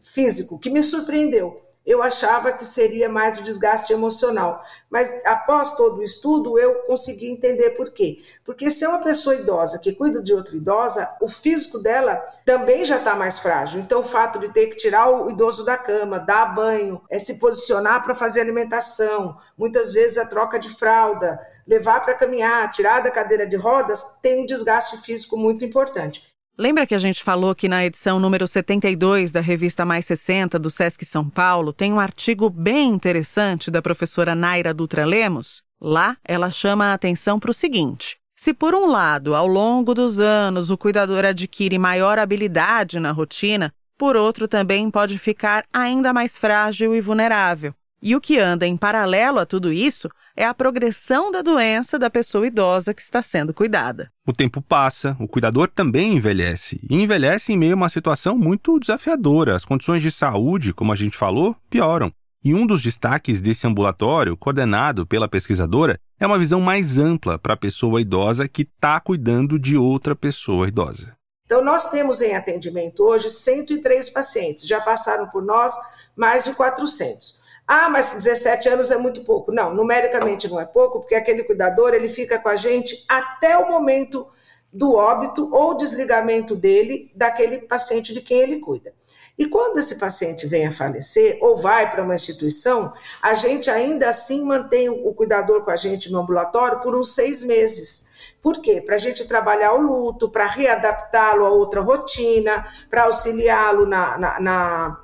físico, 0.01 0.59
que 0.59 0.69
me 0.69 0.83
surpreendeu 0.83 1.65
eu 1.87 2.03
achava 2.03 2.51
que 2.51 2.65
seria 2.65 3.07
mais 3.07 3.39
o 3.39 3.43
desgaste 3.43 3.93
emocional. 3.93 4.61
Mas 4.89 5.25
após 5.25 5.71
todo 5.71 5.99
o 5.99 6.03
estudo, 6.03 6.59
eu 6.59 6.75
consegui 6.81 7.31
entender 7.31 7.69
por 7.71 7.91
quê. 7.91 8.21
Porque 8.43 8.69
se 8.69 8.83
é 8.83 8.89
uma 8.89 9.01
pessoa 9.01 9.37
idosa 9.37 9.79
que 9.79 9.93
cuida 9.93 10.21
de 10.21 10.33
outra 10.33 10.57
idosa, 10.57 11.09
o 11.21 11.29
físico 11.29 11.79
dela 11.79 12.15
também 12.45 12.83
já 12.83 12.97
está 12.97 13.15
mais 13.15 13.39
frágil. 13.39 13.79
Então, 13.79 14.01
o 14.01 14.03
fato 14.03 14.37
de 14.37 14.49
ter 14.49 14.67
que 14.67 14.75
tirar 14.75 15.09
o 15.09 15.31
idoso 15.31 15.63
da 15.63 15.77
cama, 15.77 16.19
dar 16.19 16.53
banho, 16.53 17.01
é 17.09 17.17
se 17.17 17.39
posicionar 17.39 18.03
para 18.03 18.13
fazer 18.13 18.41
alimentação, 18.41 19.37
muitas 19.57 19.93
vezes 19.93 20.17
a 20.17 20.25
troca 20.25 20.59
de 20.59 20.67
fralda, 20.67 21.39
levar 21.65 22.01
para 22.01 22.15
caminhar, 22.15 22.69
tirar 22.69 23.01
da 23.01 23.09
cadeira 23.09 23.47
de 23.47 23.55
rodas, 23.55 24.19
tem 24.21 24.41
um 24.41 24.45
desgaste 24.45 24.97
físico 24.97 25.37
muito 25.37 25.63
importante. 25.63 26.26
Lembra 26.59 26.87
que 26.87 26.95
a 26.95 26.97
gente 26.97 27.23
falou 27.23 27.53
que 27.53 27.69
na 27.69 27.85
edição 27.85 28.19
número 28.19 28.47
72 28.47 29.31
da 29.31 29.39
revista 29.39 29.85
Mais 29.85 30.07
60 30.07 30.57
do 30.57 30.71
Sesc 30.71 31.05
São 31.05 31.29
Paulo 31.29 31.71
tem 31.71 31.93
um 31.93 31.99
artigo 31.99 32.49
bem 32.49 32.89
interessante 32.89 33.69
da 33.69 33.79
professora 33.79 34.33
Naira 34.33 34.73
Dutra 34.73 35.05
Lemos? 35.05 35.61
Lá 35.79 36.17
ela 36.25 36.49
chama 36.49 36.85
a 36.85 36.93
atenção 36.95 37.39
para 37.39 37.51
o 37.51 37.53
seguinte: 37.53 38.17
se 38.35 38.55
por 38.55 38.73
um 38.73 38.87
lado, 38.87 39.35
ao 39.35 39.45
longo 39.45 39.93
dos 39.93 40.19
anos, 40.19 40.71
o 40.71 40.77
cuidador 40.79 41.25
adquire 41.25 41.77
maior 41.77 42.17
habilidade 42.17 42.99
na 42.99 43.11
rotina, 43.11 43.71
por 43.95 44.15
outro 44.15 44.47
também 44.47 44.89
pode 44.89 45.19
ficar 45.19 45.63
ainda 45.71 46.11
mais 46.11 46.39
frágil 46.39 46.95
e 46.95 46.99
vulnerável. 46.99 47.71
E 48.01 48.15
o 48.15 48.21
que 48.21 48.39
anda 48.39 48.65
em 48.65 48.75
paralelo 48.75 49.37
a 49.37 49.45
tudo 49.45 49.71
isso 49.71 50.09
é 50.37 50.45
a 50.45 50.53
progressão 50.53 51.31
da 51.31 51.41
doença 51.41 51.97
da 51.97 52.11
pessoa 52.11 52.45
idosa 52.45 52.93
que 52.93 53.01
está 53.01 53.23
sendo 53.23 53.55
cuidada. 53.55 54.11
O 54.25 54.31
tempo 54.31 54.61
passa, 54.61 55.17
o 55.19 55.27
cuidador 55.27 55.67
também 55.67 56.13
envelhece. 56.13 56.79
E 56.87 56.95
envelhece 56.95 57.53
em 57.53 57.57
meio 57.57 57.73
a 57.73 57.75
uma 57.75 57.89
situação 57.89 58.37
muito 58.37 58.79
desafiadora. 58.79 59.55
As 59.55 59.65
condições 59.65 60.03
de 60.03 60.11
saúde, 60.11 60.75
como 60.75 60.93
a 60.93 60.95
gente 60.95 61.17
falou, 61.17 61.55
pioram. 61.71 62.11
E 62.43 62.53
um 62.53 62.67
dos 62.67 62.83
destaques 62.83 63.41
desse 63.41 63.65
ambulatório, 63.65 64.37
coordenado 64.37 65.07
pela 65.07 65.27
pesquisadora, 65.27 65.99
é 66.19 66.27
uma 66.27 66.37
visão 66.37 66.61
mais 66.61 66.99
ampla 66.99 67.39
para 67.39 67.55
a 67.55 67.57
pessoa 67.57 67.99
idosa 67.99 68.47
que 68.47 68.61
está 68.61 68.99
cuidando 68.99 69.57
de 69.57 69.75
outra 69.75 70.15
pessoa 70.15 70.67
idosa. 70.67 71.17
Então, 71.45 71.63
nós 71.63 71.89
temos 71.89 72.21
em 72.21 72.35
atendimento 72.35 73.03
hoje 73.03 73.29
103 73.29 74.09
pacientes, 74.11 74.67
já 74.67 74.81
passaram 74.81 75.27
por 75.29 75.43
nós 75.43 75.73
mais 76.15 76.43
de 76.43 76.53
400. 76.53 77.46
Ah, 77.67 77.89
mas 77.89 78.13
17 78.13 78.69
anos 78.69 78.91
é 78.91 78.97
muito 78.97 79.25
pouco. 79.25 79.51
Não, 79.51 79.75
numericamente 79.75 80.47
não 80.47 80.59
é 80.59 80.65
pouco, 80.65 81.01
porque 81.01 81.15
aquele 81.15 81.43
cuidador 81.43 81.93
ele 81.93 82.07
fica 82.07 82.39
com 82.39 82.47
a 82.47 82.55
gente 82.55 83.03
até 83.09 83.57
o 83.57 83.69
momento 83.69 84.25
do 84.71 84.95
óbito 84.95 85.53
ou 85.53 85.75
desligamento 85.75 86.55
dele 86.55 87.11
daquele 87.13 87.59
paciente 87.59 88.13
de 88.13 88.21
quem 88.21 88.39
ele 88.39 88.59
cuida. 88.59 88.93
E 89.37 89.45
quando 89.45 89.77
esse 89.77 89.99
paciente 89.99 90.47
vem 90.47 90.65
a 90.65 90.71
falecer 90.71 91.37
ou 91.41 91.55
vai 91.55 91.91
para 91.91 92.03
uma 92.03 92.15
instituição, 92.15 92.91
a 93.21 93.35
gente 93.35 93.69
ainda 93.69 94.09
assim 94.09 94.43
mantém 94.43 94.89
o 94.89 95.13
cuidador 95.13 95.63
com 95.63 95.69
a 95.69 95.75
gente 95.75 96.11
no 96.11 96.19
ambulatório 96.19 96.79
por 96.79 96.95
uns 96.95 97.13
seis 97.13 97.43
meses. 97.43 98.33
Por 98.41 98.59
quê? 98.59 98.81
Para 98.81 98.95
a 98.95 98.99
gente 98.99 99.27
trabalhar 99.27 99.73
o 99.73 99.81
luto, 99.81 100.29
para 100.29 100.47
readaptá-lo 100.47 101.45
a 101.45 101.49
outra 101.49 101.81
rotina, 101.81 102.65
para 102.89 103.03
auxiliá-lo 103.03 103.85
na, 103.85 104.17
na, 104.17 104.39
na, 104.39 105.01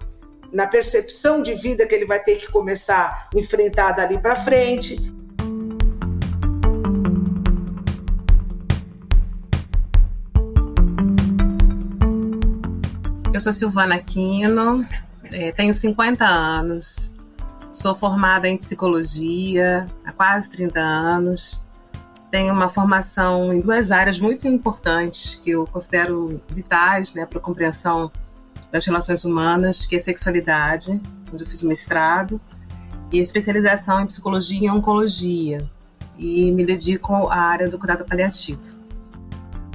na, 0.54 0.68
percepção 0.68 1.42
de 1.42 1.54
vida 1.56 1.86
que 1.86 1.96
ele 1.96 2.06
vai 2.06 2.20
ter 2.20 2.36
que 2.36 2.52
começar 2.52 3.28
a 3.34 3.38
enfrentar 3.38 3.94
dali 3.94 4.18
para 4.18 4.36
frente. 4.36 4.98
Eu 13.34 13.40
sou 13.40 13.52
Silvana 13.52 13.96
Aquino, 13.96 14.88
é, 15.32 15.52
tenho 15.52 15.74
50 15.74 16.24
anos, 16.24 17.14
sou 17.72 17.96
formada 17.96 18.48
em 18.48 18.56
psicologia 18.58 19.88
há 20.06 20.12
quase 20.12 20.50
30 20.50 20.80
anos. 20.80 21.60
Tenho 22.30 22.54
uma 22.54 22.70
formação 22.70 23.54
em 23.54 23.60
duas 23.60 23.92
áreas 23.92 24.20
muito 24.20 24.48
importantes 24.48 25.36
que 25.36 25.52
eu 25.52 25.68
considero 25.68 26.42
vitais 26.50 27.14
né, 27.14 27.26
para 27.26 27.40
a 27.40 27.42
compreensão 27.42 28.12
das 28.74 28.86
relações 28.88 29.24
humanas, 29.24 29.86
que 29.86 29.96
é 29.96 30.00
sexualidade, 30.00 31.00
onde 31.32 31.44
eu 31.44 31.48
fiz 31.48 31.62
mestrado, 31.62 32.42
e 33.12 33.20
especialização 33.20 34.02
em 34.02 34.08
psicologia 34.08 34.68
e 34.68 34.70
oncologia. 34.72 35.70
E 36.18 36.52
me 36.52 36.66
dedico 36.66 37.14
à 37.28 37.38
área 37.38 37.70
do 37.70 37.78
cuidado 37.78 38.04
paliativo. 38.04 38.76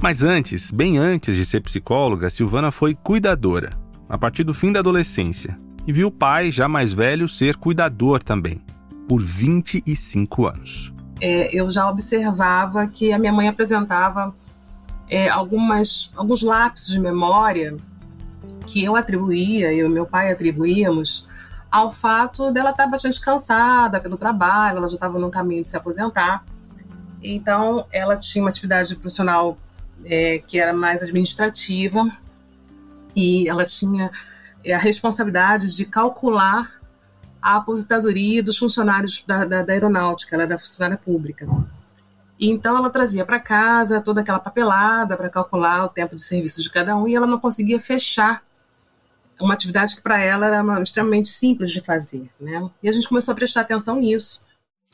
Mas 0.03 0.21
antes, 0.21 0.69
bem 0.69 0.97
antes 0.97 1.33
de 1.37 1.45
ser 1.45 1.61
psicóloga, 1.61 2.29
Silvana 2.29 2.71
foi 2.71 2.93
cuidadora, 2.93 3.69
a 4.09 4.17
partir 4.17 4.43
do 4.43 4.53
fim 4.53 4.69
da 4.69 4.79
adolescência, 4.79 5.57
e 5.87 5.93
viu 5.93 6.09
o 6.09 6.11
pai, 6.11 6.51
já 6.51 6.67
mais 6.67 6.91
velho, 6.91 7.29
ser 7.29 7.55
cuidador 7.55 8.21
também, 8.21 8.61
por 9.07 9.21
25 9.21 10.45
anos. 10.45 10.93
É, 11.21 11.55
eu 11.57 11.71
já 11.71 11.89
observava 11.89 12.85
que 12.85 13.13
a 13.13 13.19
minha 13.19 13.31
mãe 13.31 13.47
apresentava 13.47 14.35
é, 15.09 15.29
algumas, 15.29 16.11
alguns 16.17 16.41
lapsos 16.41 16.91
de 16.91 16.99
memória 16.99 17.77
que 18.65 18.83
eu 18.83 18.95
atribuía, 18.95 19.73
eu 19.73 19.87
e 19.87 19.89
meu 19.89 20.05
pai 20.05 20.31
atribuíamos, 20.31 21.27
ao 21.71 21.91
fato 21.91 22.51
dela 22.51 22.71
estar 22.71 22.87
bastante 22.87 23.19
cansada 23.19 23.99
pelo 23.99 24.17
trabalho, 24.17 24.77
ela 24.77 24.89
já 24.89 24.95
estava 24.95 25.19
no 25.19 25.29
caminho 25.29 25.61
de 25.61 25.67
se 25.67 25.77
aposentar. 25.77 26.43
Então, 27.21 27.85
ela 27.91 28.17
tinha 28.17 28.43
uma 28.43 28.49
atividade 28.49 28.95
profissional 28.95 29.57
é, 30.05 30.39
que 30.39 30.59
era 30.59 30.73
mais 30.73 31.03
administrativa, 31.03 32.09
e 33.15 33.47
ela 33.47 33.65
tinha 33.65 34.09
é, 34.63 34.73
a 34.73 34.77
responsabilidade 34.77 35.75
de 35.75 35.85
calcular 35.85 36.79
a 37.41 37.55
aposentadoria 37.55 38.43
dos 38.43 38.57
funcionários 38.57 39.23
da, 39.25 39.45
da, 39.45 39.61
da 39.61 39.73
aeronáutica, 39.73 40.35
ela 40.35 40.43
era 40.43 40.59
funcionária 40.59 40.97
pública. 40.97 41.47
E 42.39 42.49
então 42.49 42.77
ela 42.77 42.89
trazia 42.89 43.25
para 43.25 43.39
casa 43.39 43.99
toda 43.99 44.21
aquela 44.21 44.39
papelada 44.39 45.17
para 45.17 45.29
calcular 45.29 45.83
o 45.83 45.89
tempo 45.89 46.15
de 46.15 46.23
serviço 46.23 46.63
de 46.63 46.69
cada 46.69 46.95
um 46.95 47.05
e 47.05 47.13
ela 47.13 47.27
não 47.27 47.37
conseguia 47.37 47.79
fechar 47.81 48.41
uma 49.41 49.53
atividade 49.53 49.95
que 49.95 50.01
para 50.01 50.19
ela 50.19 50.47
era 50.47 50.63
uma, 50.63 50.81
extremamente 50.81 51.29
simples 51.29 51.69
de 51.69 51.81
fazer. 51.81 52.29
Né? 52.39 52.69
E 52.81 52.87
a 52.87 52.91
gente 52.93 53.09
começou 53.09 53.33
a 53.33 53.35
prestar 53.35 53.61
atenção 53.61 53.97
nisso. 53.97 54.41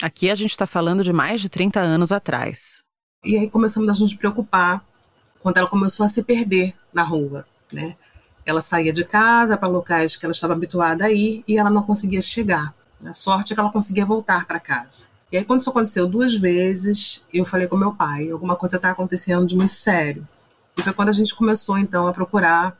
Aqui 0.01 0.29
a 0.29 0.35
gente 0.35 0.51
está 0.51 0.65
falando 0.65 1.03
de 1.03 1.13
mais 1.13 1.39
de 1.39 1.47
30 1.47 1.79
anos 1.79 2.11
atrás. 2.11 2.83
E 3.23 3.37
aí 3.37 3.49
começamos 3.49 3.95
a 3.95 3.99
nos 3.99 4.13
preocupar 4.13 4.83
quando 5.39 5.57
ela 5.57 5.67
começou 5.67 6.03
a 6.03 6.09
se 6.09 6.23
perder 6.23 6.75
na 6.91 7.03
rua, 7.03 7.45
né? 7.71 7.95
Ela 8.43 8.61
saía 8.61 8.91
de 8.91 9.03
casa 9.03 9.57
para 9.57 9.67
locais 9.67 10.15
que 10.15 10.25
ela 10.25 10.31
estava 10.31 10.53
habituada 10.53 11.05
a 11.05 11.11
ir 11.11 11.43
e 11.47 11.57
ela 11.57 11.69
não 11.69 11.83
conseguia 11.83 12.21
chegar. 12.21 12.73
A 13.03 13.13
sorte 13.13 13.53
é 13.53 13.55
que 13.55 13.59
ela 13.59 13.71
conseguia 13.71 14.05
voltar 14.05 14.45
para 14.45 14.59
casa. 14.59 15.07
E 15.35 15.37
aí, 15.37 15.43
quando 15.43 15.59
isso 15.59 15.69
aconteceu 15.69 16.07
duas 16.07 16.33
vezes, 16.33 17.21
eu 17.33 17.43
falei 17.43 17.67
com 17.67 17.75
meu 17.75 17.93
pai: 17.93 18.31
alguma 18.31 18.55
coisa 18.55 18.77
está 18.77 18.91
acontecendo 18.91 19.45
de 19.45 19.53
muito 19.53 19.73
sério. 19.73 20.25
E 20.77 20.81
foi 20.81 20.93
quando 20.93 21.09
a 21.09 21.11
gente 21.11 21.35
começou, 21.35 21.77
então, 21.77 22.07
a 22.07 22.13
procurar 22.13 22.77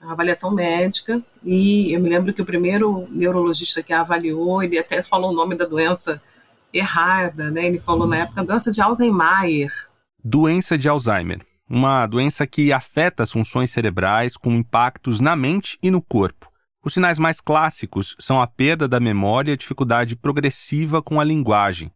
a 0.00 0.12
avaliação 0.12 0.52
médica. 0.52 1.20
E 1.42 1.92
eu 1.92 1.98
me 2.00 2.08
lembro 2.08 2.32
que 2.32 2.40
o 2.40 2.46
primeiro 2.46 3.08
neurologista 3.10 3.82
que 3.82 3.92
a 3.92 4.02
avaliou, 4.02 4.62
ele 4.62 4.78
até 4.78 5.02
falou 5.02 5.32
o 5.32 5.34
nome 5.34 5.56
da 5.56 5.64
doença 5.64 6.22
errada, 6.72 7.50
né? 7.50 7.66
Ele 7.66 7.80
falou 7.80 8.06
na 8.06 8.18
época 8.18 8.44
doença 8.44 8.70
de 8.70 8.80
Alzheimer. 8.80 9.72
Doença 10.22 10.78
de 10.78 10.88
Alzheimer 10.88 11.44
uma 11.68 12.06
doença 12.06 12.46
que 12.46 12.72
afeta 12.72 13.24
as 13.24 13.30
funções 13.30 13.70
cerebrais 13.70 14.36
com 14.36 14.52
impactos 14.52 15.20
na 15.20 15.36
mente 15.36 15.76
e 15.82 15.90
no 15.90 16.00
corpo. 16.00 16.48
Os 16.88 16.94
sinais 16.94 17.18
mais 17.18 17.38
clássicos 17.38 18.16
são 18.18 18.40
a 18.40 18.46
perda 18.46 18.88
da 18.88 18.98
memória 18.98 19.50
e 19.50 19.52
a 19.52 19.56
dificuldade 19.58 20.16
progressiva 20.16 21.02
com 21.02 21.20
a 21.20 21.24
linguagem. 21.24 21.92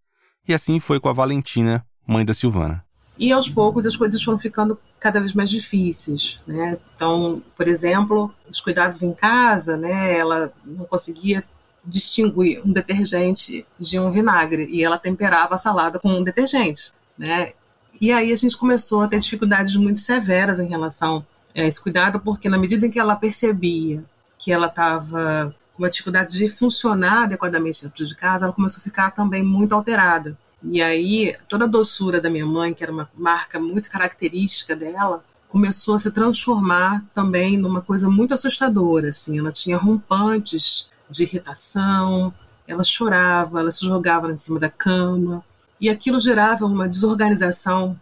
E 0.46 0.52
assim 0.52 0.78
foi 0.78 1.00
com 1.00 1.08
a 1.08 1.14
Valentina, 1.14 1.82
mãe 2.06 2.26
da 2.26 2.34
Silvana. 2.34 2.84
E 3.18 3.32
aos 3.32 3.48
poucos 3.48 3.86
as 3.86 3.96
coisas 3.96 4.22
foram 4.22 4.38
ficando 4.38 4.78
cada 5.00 5.18
vez 5.18 5.32
mais 5.32 5.48
difíceis, 5.48 6.36
né? 6.46 6.78
Então, 6.94 7.42
por 7.56 7.68
exemplo, 7.68 8.30
os 8.50 8.60
cuidados 8.60 9.02
em 9.02 9.14
casa, 9.14 9.78
né? 9.78 10.18
Ela 10.18 10.52
não 10.62 10.84
conseguia 10.84 11.42
distinguir 11.82 12.60
um 12.62 12.70
detergente 12.70 13.66
de 13.80 13.98
um 13.98 14.12
vinagre 14.12 14.66
e 14.68 14.84
ela 14.84 14.98
temperava 14.98 15.54
a 15.54 15.58
salada 15.58 15.98
com 15.98 16.10
um 16.10 16.22
detergente, 16.22 16.92
né? 17.16 17.54
E 17.98 18.12
aí 18.12 18.30
a 18.30 18.36
gente 18.36 18.58
começou 18.58 19.00
a 19.00 19.08
ter 19.08 19.20
dificuldades 19.20 19.74
muito 19.74 20.00
severas 20.00 20.60
em 20.60 20.68
relação 20.68 21.24
a 21.56 21.62
esse 21.62 21.80
cuidado, 21.80 22.20
porque 22.20 22.46
na 22.50 22.58
medida 22.58 22.86
em 22.86 22.90
que 22.90 23.00
ela 23.00 23.16
percebia 23.16 24.04
que 24.42 24.50
ela 24.50 24.66
estava 24.66 25.54
com 25.72 25.82
uma 25.84 25.88
dificuldade 25.88 26.36
de 26.36 26.48
funcionar 26.48 27.24
adequadamente 27.24 27.84
dentro 27.84 28.04
de 28.04 28.16
casa, 28.16 28.44
ela 28.44 28.52
começou 28.52 28.80
a 28.80 28.82
ficar 28.82 29.12
também 29.12 29.42
muito 29.42 29.72
alterada. 29.72 30.36
E 30.64 30.82
aí 30.82 31.36
toda 31.48 31.64
a 31.64 31.68
doçura 31.68 32.20
da 32.20 32.28
minha 32.28 32.44
mãe, 32.44 32.74
que 32.74 32.82
era 32.82 32.92
uma 32.92 33.08
marca 33.16 33.60
muito 33.60 33.88
característica 33.88 34.74
dela, 34.74 35.24
começou 35.48 35.94
a 35.94 35.98
se 36.00 36.10
transformar 36.10 37.04
também 37.14 37.56
numa 37.56 37.80
coisa 37.80 38.10
muito 38.10 38.34
assustadora. 38.34 39.10
Assim, 39.10 39.38
ela 39.38 39.52
tinha 39.52 39.78
rompantes 39.78 40.88
de 41.08 41.22
irritação, 41.22 42.34
ela 42.66 42.82
chorava, 42.82 43.60
ela 43.60 43.70
se 43.70 43.84
jogava 43.84 44.32
em 44.32 44.36
cima 44.36 44.58
da 44.58 44.68
cama, 44.68 45.44
e 45.80 45.88
aquilo 45.88 46.18
gerava 46.18 46.66
uma 46.66 46.88
desorganização 46.88 47.98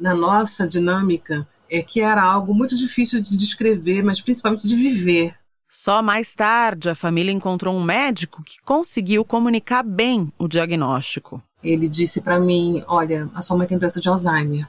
na 0.00 0.14
nossa 0.14 0.66
dinâmica, 0.66 1.46
é 1.70 1.80
que 1.80 2.00
era 2.00 2.22
algo 2.22 2.52
muito 2.52 2.76
difícil 2.76 3.20
de 3.20 3.36
descrever, 3.36 4.02
mas 4.02 4.20
principalmente 4.20 4.66
de 4.66 4.74
viver. 4.74 5.34
Só 5.68 6.00
mais 6.02 6.34
tarde 6.34 6.88
a 6.88 6.94
família 6.94 7.32
encontrou 7.32 7.74
um 7.74 7.82
médico 7.82 8.42
que 8.42 8.60
conseguiu 8.64 9.24
comunicar 9.24 9.82
bem 9.82 10.32
o 10.38 10.46
diagnóstico. 10.48 11.42
Ele 11.62 11.88
disse 11.88 12.20
para 12.20 12.38
mim: 12.38 12.84
Olha, 12.86 13.28
a 13.34 13.42
sua 13.42 13.56
mãe 13.56 13.66
tem 13.66 13.78
doença 13.78 14.00
de 14.00 14.08
Alzheimer. 14.08 14.68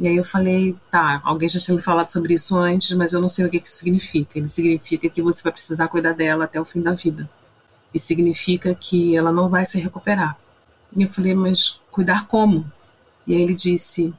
E 0.00 0.08
aí 0.08 0.16
eu 0.16 0.24
falei: 0.24 0.74
Tá, 0.90 1.20
alguém 1.24 1.48
já 1.48 1.60
tinha 1.60 1.76
me 1.76 1.82
falado 1.82 2.08
sobre 2.08 2.34
isso 2.34 2.56
antes, 2.56 2.92
mas 2.94 3.12
eu 3.12 3.20
não 3.20 3.28
sei 3.28 3.44
o 3.44 3.50
que, 3.50 3.60
que 3.60 3.68
significa. 3.68 4.38
Ele 4.38 4.48
significa 4.48 5.08
que 5.08 5.22
você 5.22 5.42
vai 5.42 5.52
precisar 5.52 5.88
cuidar 5.88 6.12
dela 6.12 6.44
até 6.44 6.60
o 6.60 6.64
fim 6.64 6.80
da 6.80 6.92
vida. 6.92 7.28
E 7.92 7.98
significa 7.98 8.74
que 8.74 9.16
ela 9.16 9.32
não 9.32 9.48
vai 9.48 9.64
se 9.64 9.78
recuperar. 9.78 10.38
E 10.96 11.02
eu 11.02 11.08
falei, 11.08 11.34
mas 11.34 11.80
cuidar 11.90 12.26
como? 12.26 12.70
E 13.26 13.34
aí 13.34 13.42
ele 13.42 13.54
disse, 13.54 14.14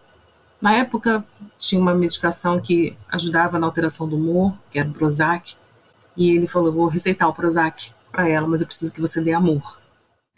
na 0.61 0.73
época 0.73 1.25
tinha 1.57 1.81
uma 1.81 1.93
medicação 1.95 2.59
que 2.59 2.95
ajudava 3.09 3.57
na 3.57 3.65
alteração 3.65 4.07
do 4.07 4.15
humor, 4.15 4.53
que 4.69 4.77
era 4.79 4.87
o 4.87 4.93
Prozac, 4.93 5.55
e 6.19 6.31
ele 6.31 6.47
falou, 6.47 6.73
vou 6.73 6.87
receitar 6.87 7.29
o 7.29 7.33
Prozac 7.33 7.91
para 8.11 8.27
ela, 8.27 8.45
mas 8.45 8.59
eu 8.59 8.67
preciso 8.67 8.91
que 8.91 8.99
você 8.99 9.21
dê 9.21 9.31
amor. 9.31 9.79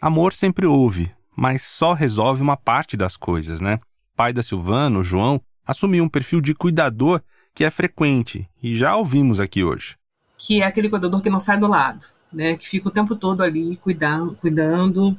Amor 0.00 0.32
sempre 0.32 0.64
houve, 0.64 1.12
mas 1.36 1.62
só 1.62 1.92
resolve 1.92 2.40
uma 2.40 2.56
parte 2.56 2.96
das 2.96 3.16
coisas, 3.16 3.60
né? 3.60 3.80
O 4.14 4.16
pai 4.16 4.32
da 4.32 4.44
Silvana, 4.44 5.00
o 5.00 5.02
João, 5.02 5.40
assumiu 5.66 6.04
um 6.04 6.08
perfil 6.08 6.40
de 6.40 6.54
cuidador 6.54 7.20
que 7.52 7.64
é 7.64 7.70
frequente 7.70 8.48
e 8.62 8.76
já 8.76 8.94
ouvimos 8.94 9.40
aqui 9.40 9.64
hoje. 9.64 9.96
Que 10.38 10.62
é 10.62 10.66
aquele 10.66 10.88
cuidador 10.88 11.20
que 11.20 11.28
não 11.28 11.40
sai 11.40 11.58
do 11.58 11.66
lado, 11.66 12.06
né? 12.32 12.56
Que 12.56 12.68
fica 12.68 12.88
o 12.88 12.92
tempo 12.92 13.16
todo 13.16 13.42
ali 13.42 13.76
cuidando, 13.76 14.36
cuidando 14.36 15.18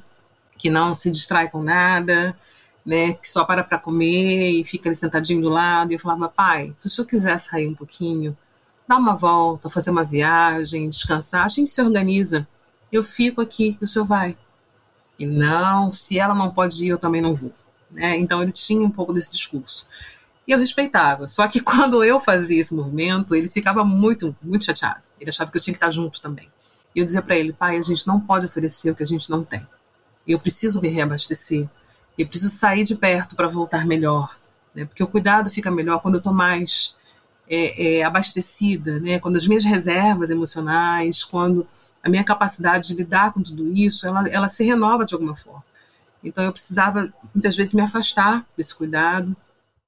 que 0.58 0.70
não 0.70 0.96
se 0.96 1.12
distrai 1.12 1.50
com 1.50 1.62
nada, 1.62 2.34
né, 2.86 3.14
que 3.14 3.30
só 3.30 3.44
para 3.44 3.64
para 3.64 3.78
comer 3.78 4.52
e 4.52 4.64
fica 4.64 4.88
ali 4.88 4.96
sentadinho 4.96 5.42
do 5.42 5.50
lado. 5.50 5.92
E 5.92 5.96
eu 5.96 6.00
falava, 6.00 6.30
pai, 6.30 6.74
se 6.80 6.88
o 6.88 6.90
senhor 6.90 7.08
quiser 7.08 7.38
sair 7.38 7.68
um 7.68 7.76
pouquinho, 7.76 8.38
dar 8.88 8.98
uma 8.98 9.16
volta, 9.16 9.70
fazer 9.70 9.92
uma 9.92 10.04
viagem, 10.04 10.90
descansar, 10.90 11.46
a 11.46 11.50
gente 11.50 11.70
se 11.70 11.82
organiza. 11.82 12.48
Eu 12.92 13.04
fico 13.04 13.42
aqui, 13.42 13.78
o 13.82 13.88
senhor 13.88 14.06
vai. 14.06 14.38
E 15.18 15.26
não, 15.26 15.92
se 15.92 16.18
ela 16.18 16.34
não 16.34 16.52
pode 16.52 16.84
ir, 16.86 16.90
eu 16.90 16.98
também 16.98 17.22
não 17.22 17.34
vou. 17.34 17.52
Né? 17.90 18.18
Então 18.18 18.42
ele 18.42 18.52
tinha 18.52 18.86
um 18.86 18.90
pouco 18.90 19.14
desse 19.14 19.32
discurso. 19.32 19.88
E 20.48 20.52
eu 20.52 20.60
respeitava. 20.60 21.28
Só 21.28 21.48
que 21.48 21.60
quando 21.62 22.04
eu 22.04 22.20
fazia 22.20 22.60
esse 22.60 22.74
movimento, 22.74 23.36
ele 23.36 23.50
ficava 23.50 23.84
muito, 23.84 24.36
muito 24.42 24.66
chateado. 24.66 25.08
Ele 25.20 25.30
achava 25.30 25.50
que 25.52 25.58
eu 25.58 25.62
tinha 25.62 25.74
que 25.74 25.78
estar 25.78 25.92
junto 25.92 26.22
também. 26.22 26.52
E 26.96 27.00
eu 27.00 27.06
dizia 27.06 27.22
para 27.22 27.36
ele, 27.36 27.54
pai, 27.54 27.78
a 27.78 27.82
gente 27.82 28.06
não 28.06 28.20
pode 28.20 28.46
oferecer 28.46 28.92
o 28.92 28.96
que 28.96 29.04
a 29.04 29.08
gente 29.08 29.30
não 29.30 29.44
tem. 29.44 29.66
Eu 30.28 30.40
preciso 30.40 30.82
me 30.82 30.90
reabastecer. 30.90 31.68
Eu 32.18 32.28
preciso 32.28 32.56
sair 32.56 32.84
de 32.84 32.96
perto 32.96 33.36
para 33.36 33.48
voltar 33.48 33.86
melhor. 33.86 34.38
né? 34.76 34.86
Porque 34.86 35.04
o 35.04 35.08
cuidado 35.08 35.50
fica 35.50 35.72
melhor 35.72 36.00
quando 36.02 36.16
eu 36.16 36.20
estou 36.20 36.34
mais 36.34 36.96
é, 37.50 38.00
é, 38.00 38.04
abastecida, 38.04 39.00
né? 39.00 39.20
Quando 39.20 39.36
as 39.36 39.48
minhas 39.48 39.64
reservas 39.64 40.30
emocionais, 40.30 41.24
quando 41.24 41.68
a 42.04 42.10
minha 42.10 42.24
capacidade 42.24 42.88
de 42.90 42.96
lidar 42.96 43.34
com 43.34 43.42
tudo 43.42 43.74
isso, 43.74 44.06
ela, 44.06 44.28
ela 44.30 44.50
se 44.50 44.64
renova 44.64 45.06
de 45.06 45.14
alguma 45.14 45.36
forma. 45.36 45.64
Então 46.24 46.44
eu 46.44 46.52
precisava 46.52 47.14
muitas 47.34 47.56
vezes 47.56 47.74
me 47.74 47.82
afastar 47.82 48.46
desse 48.56 48.74
cuidado. 48.74 49.36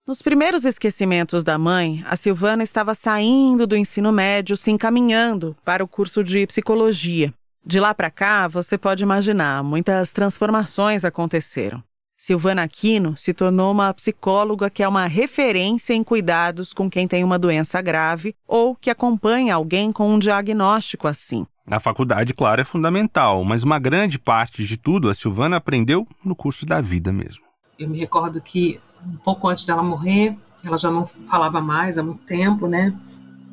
Nos 0.05 0.21
primeiros 0.21 0.65
esquecimentos 0.65 1.43
da 1.43 1.57
mãe, 1.57 2.03
a 2.07 2.15
Silvana 2.15 2.61
estava 2.61 2.93
saindo 2.93 3.65
do 3.65 3.75
ensino 3.75 4.11
médio, 4.11 4.55
se 4.55 4.69
encaminhando 4.69 5.57
para 5.65 5.83
o 5.83 5.87
curso 5.87 6.23
de 6.23 6.45
psicologia. 6.45 7.33
De 7.65 7.79
lá 7.79 7.91
para 7.95 8.11
cá, 8.11 8.47
você 8.47 8.77
pode 8.77 9.01
imaginar, 9.01 9.63
muitas 9.63 10.11
transformações 10.11 11.03
aconteceram. 11.03 11.83
Silvana 12.25 12.63
Aquino 12.63 13.15
se 13.15 13.35
tornou 13.35 13.71
uma 13.71 13.93
psicóloga 13.93 14.67
que 14.67 14.81
é 14.81 14.87
uma 14.87 15.05
referência 15.05 15.93
em 15.93 16.03
cuidados 16.03 16.73
com 16.73 16.89
quem 16.89 17.07
tem 17.07 17.23
uma 17.23 17.37
doença 17.37 17.79
grave 17.83 18.33
ou 18.47 18.75
que 18.75 18.89
acompanha 18.89 19.53
alguém 19.53 19.91
com 19.91 20.11
um 20.11 20.17
diagnóstico 20.17 21.07
assim. 21.07 21.45
A 21.67 21.79
faculdade, 21.79 22.33
claro, 22.33 22.59
é 22.59 22.63
fundamental, 22.63 23.43
mas 23.43 23.61
uma 23.61 23.77
grande 23.77 24.17
parte 24.17 24.65
de 24.65 24.75
tudo 24.75 25.07
a 25.07 25.13
Silvana 25.13 25.57
aprendeu 25.57 26.07
no 26.23 26.35
curso 26.35 26.65
da 26.65 26.81
vida 26.81 27.13
mesmo. 27.13 27.43
Eu 27.77 27.87
me 27.87 27.99
recordo 27.99 28.41
que 28.41 28.79
um 29.05 29.17
pouco 29.17 29.47
antes 29.47 29.63
dela 29.63 29.83
morrer, 29.83 30.35
ela 30.63 30.79
já 30.79 30.89
não 30.89 31.05
falava 31.29 31.61
mais 31.61 31.99
há 31.99 32.01
muito 32.01 32.23
tempo, 32.23 32.65
né? 32.65 32.91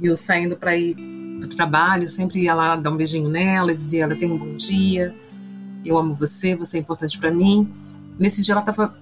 E 0.00 0.06
eu 0.06 0.16
saindo 0.16 0.56
para 0.56 0.74
ir 0.74 0.94
para 0.94 1.44
o 1.44 1.48
trabalho, 1.48 2.08
sempre 2.08 2.40
ia 2.40 2.54
lá 2.54 2.74
dar 2.74 2.90
um 2.90 2.96
beijinho 2.96 3.28
nela, 3.28 3.74
dizia: 3.74 4.04
Ela 4.04 4.16
tem 4.16 4.32
um 4.32 4.38
bom 4.38 4.56
dia, 4.56 5.14
eu 5.84 5.98
amo 5.98 6.14
você, 6.14 6.56
você 6.56 6.78
é 6.78 6.80
importante 6.80 7.18
para 7.18 7.30
mim. 7.30 7.81
Nesse 8.19 8.42
dia 8.42 8.52
ela 8.52 8.61
estava 8.61 8.97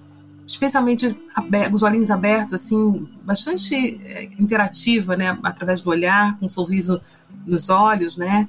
especialmente 0.45 1.17
aberta, 1.35 1.73
os 1.73 1.83
olhinhos 1.83 2.11
abertos, 2.11 2.53
assim, 2.53 3.07
bastante 3.23 3.99
é, 4.03 4.25
interativa, 4.37 5.15
né? 5.15 5.37
Através 5.43 5.81
do 5.81 5.89
olhar, 5.89 6.37
com 6.37 6.45
um 6.45 6.49
sorriso 6.49 7.01
nos 7.45 7.69
olhos, 7.69 8.17
né? 8.17 8.47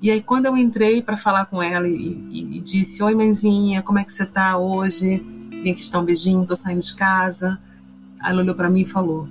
E 0.00 0.10
aí, 0.10 0.20
quando 0.20 0.46
eu 0.46 0.56
entrei 0.56 1.00
para 1.00 1.16
falar 1.16 1.46
com 1.46 1.62
ela 1.62 1.86
e, 1.86 1.94
e, 2.28 2.56
e, 2.56 2.60
disse: 2.60 3.02
Oi, 3.02 3.14
mãezinha, 3.14 3.82
como 3.82 3.98
é 3.98 4.04
que 4.04 4.12
você 4.12 4.26
tá 4.26 4.56
hoje? 4.56 5.24
Vim 5.62 5.70
aqui 5.70 5.80
te 5.80 5.92
dar 5.92 6.00
um 6.00 6.04
beijinho, 6.04 6.46
tô 6.46 6.56
saindo 6.56 6.80
de 6.80 6.94
casa. 6.94 7.60
Ela 8.24 8.42
olhou 8.42 8.54
para 8.54 8.68
mim 8.68 8.80
e 8.80 8.88
falou: 8.88 9.28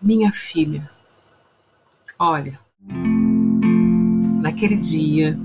Minha 0.00 0.32
filha, 0.32 0.88
olha, 2.18 2.58
naquele 4.40 4.76
dia, 4.76 5.38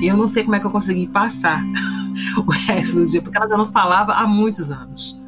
eu 0.00 0.16
não 0.16 0.28
sei 0.28 0.44
como 0.44 0.54
é 0.54 0.60
que 0.60 0.66
eu 0.66 0.70
consegui 0.70 1.08
passar 1.08 1.64
o 2.36 2.50
resto 2.50 3.00
do 3.00 3.06
dia, 3.06 3.22
porque 3.22 3.36
ela 3.36 3.48
já 3.48 3.56
não 3.56 3.66
falava 3.66 4.12
há 4.12 4.26
muitos 4.26 4.70
anos. 4.70 5.20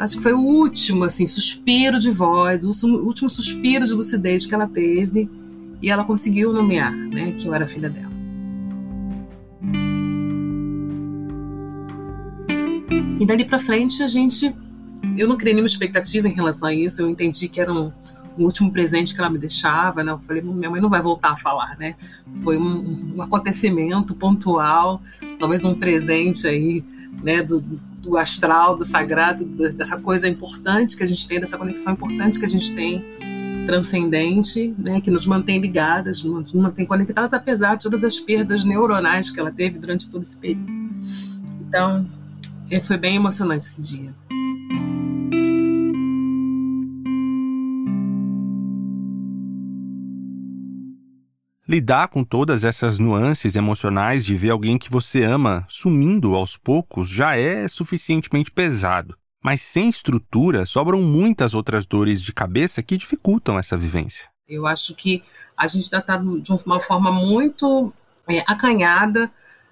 acho 0.00 0.16
que 0.16 0.22
foi 0.22 0.32
o 0.32 0.40
último 0.40 1.04
assim 1.04 1.26
suspiro 1.26 1.98
de 1.98 2.10
voz, 2.10 2.64
o 2.64 2.88
último 3.04 3.28
suspiro 3.28 3.86
de 3.86 3.92
lucidez 3.92 4.46
que 4.46 4.54
ela 4.54 4.66
teve 4.66 5.28
e 5.82 5.90
ela 5.90 6.04
conseguiu 6.04 6.52
nomear, 6.52 6.90
né, 6.90 7.32
que 7.32 7.46
eu 7.46 7.54
era 7.54 7.68
filha 7.68 7.90
dela. 7.90 8.10
E 13.20 13.26
dali 13.26 13.44
para 13.44 13.58
frente 13.58 14.02
a 14.02 14.08
gente, 14.08 14.54
eu 15.16 15.28
não 15.28 15.36
criei 15.36 15.52
nenhuma 15.52 15.68
expectativa 15.68 16.26
em 16.26 16.32
relação 16.32 16.68
a 16.68 16.74
isso. 16.74 17.02
Eu 17.02 17.08
entendi 17.10 17.48
que 17.48 17.60
era 17.60 17.70
um, 17.70 17.92
um 18.38 18.44
último 18.44 18.70
presente 18.70 19.14
que 19.14 19.20
ela 19.20 19.30
me 19.30 19.38
deixava, 19.38 20.02
né? 20.02 20.12
Eu 20.12 20.18
falei, 20.18 20.42
minha 20.42 20.70
mãe 20.70 20.80
não 20.80 20.88
vai 20.88 21.02
voltar 21.02 21.32
a 21.32 21.36
falar, 21.36 21.76
né? 21.78 21.94
Foi 22.42 22.56
um, 22.56 23.14
um 23.16 23.22
acontecimento 23.22 24.14
pontual, 24.14 25.02
talvez 25.38 25.64
um 25.64 25.74
presente 25.74 26.46
aí, 26.46 26.84
né? 27.22 27.42
Do, 27.42 27.60
do 27.60 28.16
astral, 28.16 28.76
do 28.76 28.84
sagrado, 28.84 29.44
dessa 29.44 29.98
coisa 29.98 30.26
importante 30.26 30.96
que 30.96 31.02
a 31.02 31.06
gente 31.06 31.26
tem, 31.28 31.38
dessa 31.38 31.58
conexão 31.58 31.92
importante 31.92 32.38
que 32.38 32.46
a 32.46 32.48
gente 32.48 32.74
tem, 32.74 33.04
transcendente, 33.66 34.74
né, 34.78 35.00
que 35.00 35.10
nos 35.10 35.26
mantém 35.26 35.60
ligadas, 35.60 36.22
nos 36.22 36.52
mantém 36.52 36.86
conectadas, 36.86 37.32
apesar 37.34 37.76
de 37.76 37.82
todas 37.82 38.02
as 38.02 38.18
perdas 38.18 38.64
neuronais 38.64 39.30
que 39.30 39.38
ela 39.38 39.50
teve 39.50 39.78
durante 39.78 40.08
todo 40.08 40.22
esse 40.22 40.36
período. 40.36 40.72
Então, 41.68 42.08
é, 42.70 42.80
foi 42.80 42.96
bem 42.96 43.16
emocionante 43.16 43.66
esse 43.66 43.80
dia. 43.80 44.14
Lidar 51.70 52.08
com 52.08 52.24
todas 52.24 52.64
essas 52.64 52.98
nuances 52.98 53.54
emocionais 53.54 54.26
de 54.26 54.34
ver 54.34 54.50
alguém 54.50 54.76
que 54.76 54.90
você 54.90 55.22
ama 55.22 55.64
sumindo 55.68 56.34
aos 56.34 56.56
poucos 56.56 57.08
já 57.08 57.36
é 57.36 57.68
suficientemente 57.68 58.50
pesado. 58.50 59.16
Mas 59.40 59.62
sem 59.62 59.88
estrutura, 59.88 60.66
sobram 60.66 61.00
muitas 61.00 61.54
outras 61.54 61.86
dores 61.86 62.20
de 62.20 62.32
cabeça 62.32 62.82
que 62.82 62.96
dificultam 62.96 63.56
essa 63.56 63.76
vivência. 63.76 64.28
Eu 64.48 64.66
acho 64.66 64.96
que 64.96 65.22
a 65.56 65.68
gente 65.68 65.84
ainda 65.84 65.98
está 65.98 66.16
de 66.16 66.52
uma 66.66 66.80
forma 66.80 67.12
muito 67.12 67.94
é, 68.28 68.40
acanhada 68.48 69.30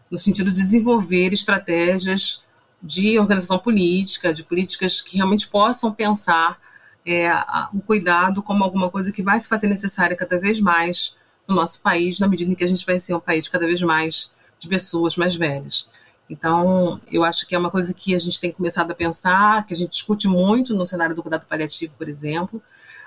no 0.09 0.17
sentido 0.17 0.53
de 0.53 0.63
desenvolver 0.63 1.33
estratégias 1.33 2.45
de 2.81 3.19
organização 3.19 3.59
política, 3.59 4.33
de 4.33 4.45
políticas 4.45 5.03
que 5.03 5.17
realmente 5.17 5.49
possam 5.49 5.93
pensar 5.93 6.61
é, 7.05 7.29
o 7.75 7.81
cuidado 7.81 8.41
como 8.41 8.63
alguma 8.63 8.89
coisa 8.89 9.11
que 9.11 9.21
vai 9.21 9.41
se 9.41 9.49
fazer 9.49 9.67
necessária 9.67 10.17
cada 10.17 10.39
vez 10.39 10.61
mais 10.61 11.18
no 11.49 11.55
nosso 11.55 11.81
país, 11.81 12.21
na 12.21 12.29
medida 12.29 12.53
em 12.53 12.55
que 12.55 12.63
a 12.63 12.69
gente 12.69 12.85
vai 12.85 12.99
ser 12.99 13.15
um 13.15 13.21
país 13.21 13.49
cada 13.49 13.67
vez 13.67 13.81
mais 13.83 14.31
de 14.59 14.69
pessoas 14.69 15.17
mais 15.17 15.35
velhas. 15.35 15.89
Então, 16.29 17.01
eu 17.11 17.25
acho 17.25 17.47
que 17.47 17.55
é 17.55 17.59
uma 17.59 17.71
coisa 17.71 17.95
que 17.95 18.15
a 18.15 18.19
gente 18.19 18.39
tem 18.39 18.53
começado 18.53 18.91
a 18.91 18.95
pensar, 18.95 19.65
que 19.67 19.73
a 19.73 19.77
gente 19.77 19.93
discute 19.93 20.29
muito 20.29 20.75
no 20.75 20.85
cenário 20.85 21.17
do 21.17 21.23
cuidado 21.23 21.47
paliativo, 21.47 21.95
por 21.97 22.07
exemplo, 22.09 22.63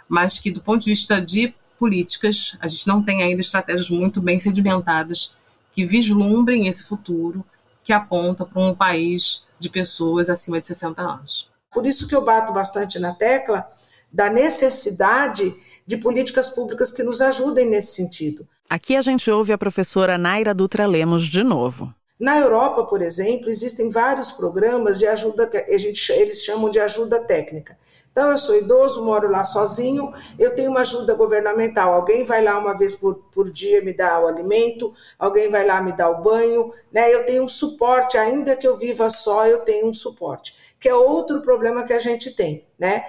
mas 0.10 0.40
que, 0.40 0.50
do 0.50 0.60
ponto 0.60 0.84
de 0.84 0.90
vista 0.90 1.22
de 1.22 1.54
políticas, 1.78 2.58
a 2.60 2.68
gente 2.68 2.88
não 2.88 3.02
tem 3.04 3.22
ainda 3.22 3.42
estratégias 3.42 3.90
muito 3.90 4.20
bem 4.20 4.40
sedimentadas 4.40 5.36
que 5.72 5.86
vislumbrem 5.86 6.68
esse 6.68 6.84
futuro, 6.84 7.46
que 7.84 7.94
aponta 7.94 8.46
para 8.46 8.62
um 8.62 8.74
país 8.74 9.44
de 9.60 9.70
pessoas 9.70 10.30
acima 10.30 10.60
de 10.60 10.68
60 10.68 11.02
anos. 11.02 11.50
Por 11.72 11.86
isso 11.86 12.08
que 12.08 12.16
eu 12.16 12.24
bato 12.24 12.52
bastante 12.52 13.00
na 13.00 13.14
tecla 13.14 13.72
da 14.12 14.30
necessidade 14.30 15.56
de 15.86 15.98
políticas 15.98 16.50
públicas 16.50 16.92
que 16.92 17.04
nos 17.04 17.22
ajudem 17.22 17.70
nesse 17.70 17.96
sentido. 17.96 18.48
Aqui 18.70 18.96
a 18.96 19.02
gente 19.02 19.30
ouve 19.30 19.52
a 19.52 19.58
professora 19.58 20.18
Naira 20.18 20.54
Dutra 20.54 20.86
Lemos 20.86 21.24
de 21.24 21.44
novo. 21.44 21.94
Na 22.22 22.38
Europa, 22.38 22.86
por 22.86 23.02
exemplo, 23.02 23.50
existem 23.50 23.90
vários 23.90 24.32
programas 24.32 25.00
de 25.00 25.08
ajuda, 25.08 25.50
a 25.68 25.78
gente, 25.78 26.12
eles 26.12 26.44
chamam 26.44 26.70
de 26.70 26.80
ajuda 26.80 27.20
técnica. 27.20 27.76
Então, 28.12 28.30
eu 28.30 28.38
sou 28.38 28.56
idoso, 28.56 29.04
moro 29.04 29.32
lá 29.32 29.44
sozinho, 29.44 30.14
eu 30.38 30.54
tenho 30.54 30.70
uma 30.70 30.82
ajuda 30.82 31.16
governamental. 31.16 31.94
Alguém 31.94 32.24
vai 32.24 32.44
lá 32.44 32.60
uma 32.60 32.78
vez 32.78 32.94
por, 32.94 33.16
por 33.32 33.50
dia 33.50 33.82
me 33.82 33.92
dar 33.92 34.22
o 34.22 34.28
alimento, 34.28 34.94
alguém 35.18 35.50
vai 35.50 35.66
lá 35.66 35.82
me 35.82 35.94
dar 35.94 36.12
o 36.12 36.22
banho, 36.22 36.72
né? 36.92 37.12
Eu 37.12 37.26
tenho 37.26 37.44
um 37.44 37.50
suporte, 37.50 38.18
ainda 38.18 38.56
que 38.56 38.68
eu 38.68 38.78
viva 38.78 39.10
só, 39.10 39.48
eu 39.48 39.62
tenho 39.62 39.88
um 39.88 39.94
suporte, 39.94 40.71
que 40.82 40.90
é 40.90 40.96
outro 40.96 41.42
problema 41.42 41.86
que 41.86 41.94
a 41.94 42.00
gente 42.00 42.36
tem, 42.36 42.66
né? 42.78 43.06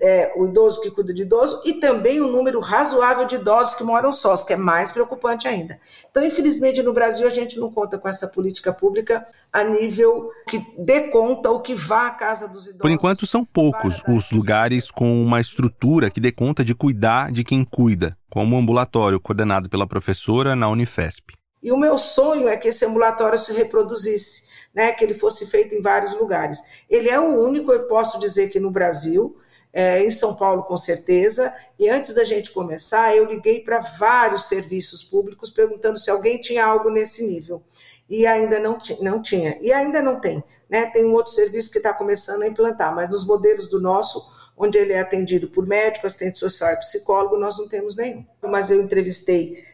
é, 0.00 0.32
o 0.36 0.46
idoso 0.46 0.80
que 0.80 0.90
cuida 0.90 1.14
de 1.14 1.22
idoso 1.22 1.62
e 1.64 1.74
também 1.74 2.20
um 2.20 2.30
número 2.30 2.60
razoável 2.60 3.24
de 3.24 3.36
idosos 3.36 3.74
que 3.74 3.82
moram 3.82 4.12
sós, 4.12 4.42
que 4.42 4.52
é 4.52 4.56
mais 4.56 4.92
preocupante 4.92 5.48
ainda. 5.48 5.78
Então, 6.10 6.24
infelizmente, 6.24 6.82
no 6.82 6.92
Brasil, 6.92 7.26
a 7.26 7.30
gente 7.30 7.58
não 7.58 7.70
conta 7.70 7.98
com 7.98 8.08
essa 8.08 8.28
política 8.28 8.72
pública 8.72 9.26
a 9.52 9.64
nível 9.64 10.30
que 10.48 10.64
dê 10.78 11.08
conta 11.08 11.50
ou 11.50 11.60
que 11.60 11.74
vá 11.74 12.08
à 12.08 12.10
casa 12.10 12.48
dos 12.48 12.66
idosos. 12.66 12.82
Por 12.82 12.90
enquanto, 12.90 13.26
são 13.26 13.44
poucos 13.44 14.02
os 14.08 14.30
lugares 14.30 14.90
com 14.90 15.22
uma 15.22 15.40
estrutura 15.40 16.10
que 16.10 16.20
dê 16.20 16.32
conta 16.32 16.64
de 16.64 16.74
cuidar 16.74 17.32
de 17.32 17.44
quem 17.44 17.64
cuida, 17.64 18.16
como 18.28 18.56
o 18.56 18.58
ambulatório 18.58 19.20
coordenado 19.20 19.68
pela 19.68 19.86
professora 19.86 20.54
na 20.54 20.68
Unifesp. 20.68 21.34
E 21.62 21.70
o 21.70 21.76
meu 21.76 21.96
sonho 21.96 22.48
é 22.48 22.56
que 22.56 22.68
esse 22.68 22.84
ambulatório 22.84 23.38
se 23.38 23.52
reproduzisse. 23.52 24.51
Né, 24.74 24.92
que 24.92 25.04
ele 25.04 25.12
fosse 25.12 25.46
feito 25.46 25.74
em 25.74 25.82
vários 25.82 26.14
lugares. 26.14 26.84
Ele 26.88 27.10
é 27.10 27.20
o 27.20 27.38
único, 27.42 27.70
eu 27.72 27.86
posso 27.86 28.18
dizer 28.18 28.48
que 28.48 28.58
no 28.58 28.70
Brasil, 28.70 29.36
é, 29.72 30.04
em 30.04 30.10
São 30.10 30.36
Paulo, 30.36 30.62
com 30.64 30.76
certeza. 30.76 31.52
E 31.78 31.88
antes 31.88 32.14
da 32.14 32.24
gente 32.24 32.52
começar, 32.52 33.16
eu 33.16 33.24
liguei 33.24 33.60
para 33.60 33.80
vários 33.80 34.48
serviços 34.48 35.02
públicos 35.02 35.50
perguntando 35.50 35.98
se 35.98 36.10
alguém 36.10 36.40
tinha 36.40 36.64
algo 36.64 36.90
nesse 36.90 37.26
nível. 37.26 37.62
E 38.08 38.26
ainda 38.26 38.60
não, 38.60 38.76
não 39.00 39.22
tinha. 39.22 39.58
E 39.62 39.72
ainda 39.72 40.02
não 40.02 40.20
tem. 40.20 40.44
Né? 40.68 40.86
Tem 40.86 41.04
um 41.04 41.14
outro 41.14 41.32
serviço 41.32 41.70
que 41.70 41.78
está 41.78 41.94
começando 41.94 42.42
a 42.42 42.48
implantar, 42.48 42.94
mas 42.94 43.08
nos 43.08 43.24
modelos 43.24 43.66
do 43.66 43.80
nosso, 43.80 44.22
onde 44.56 44.76
ele 44.76 44.92
é 44.92 45.00
atendido 45.00 45.48
por 45.48 45.66
médico, 45.66 46.06
assistente 46.06 46.38
social 46.38 46.72
e 46.72 46.76
psicólogo, 46.76 47.38
nós 47.38 47.58
não 47.58 47.66
temos 47.66 47.96
nenhum. 47.96 48.24
Mas 48.42 48.70
eu 48.70 48.82
entrevistei, 48.82 49.64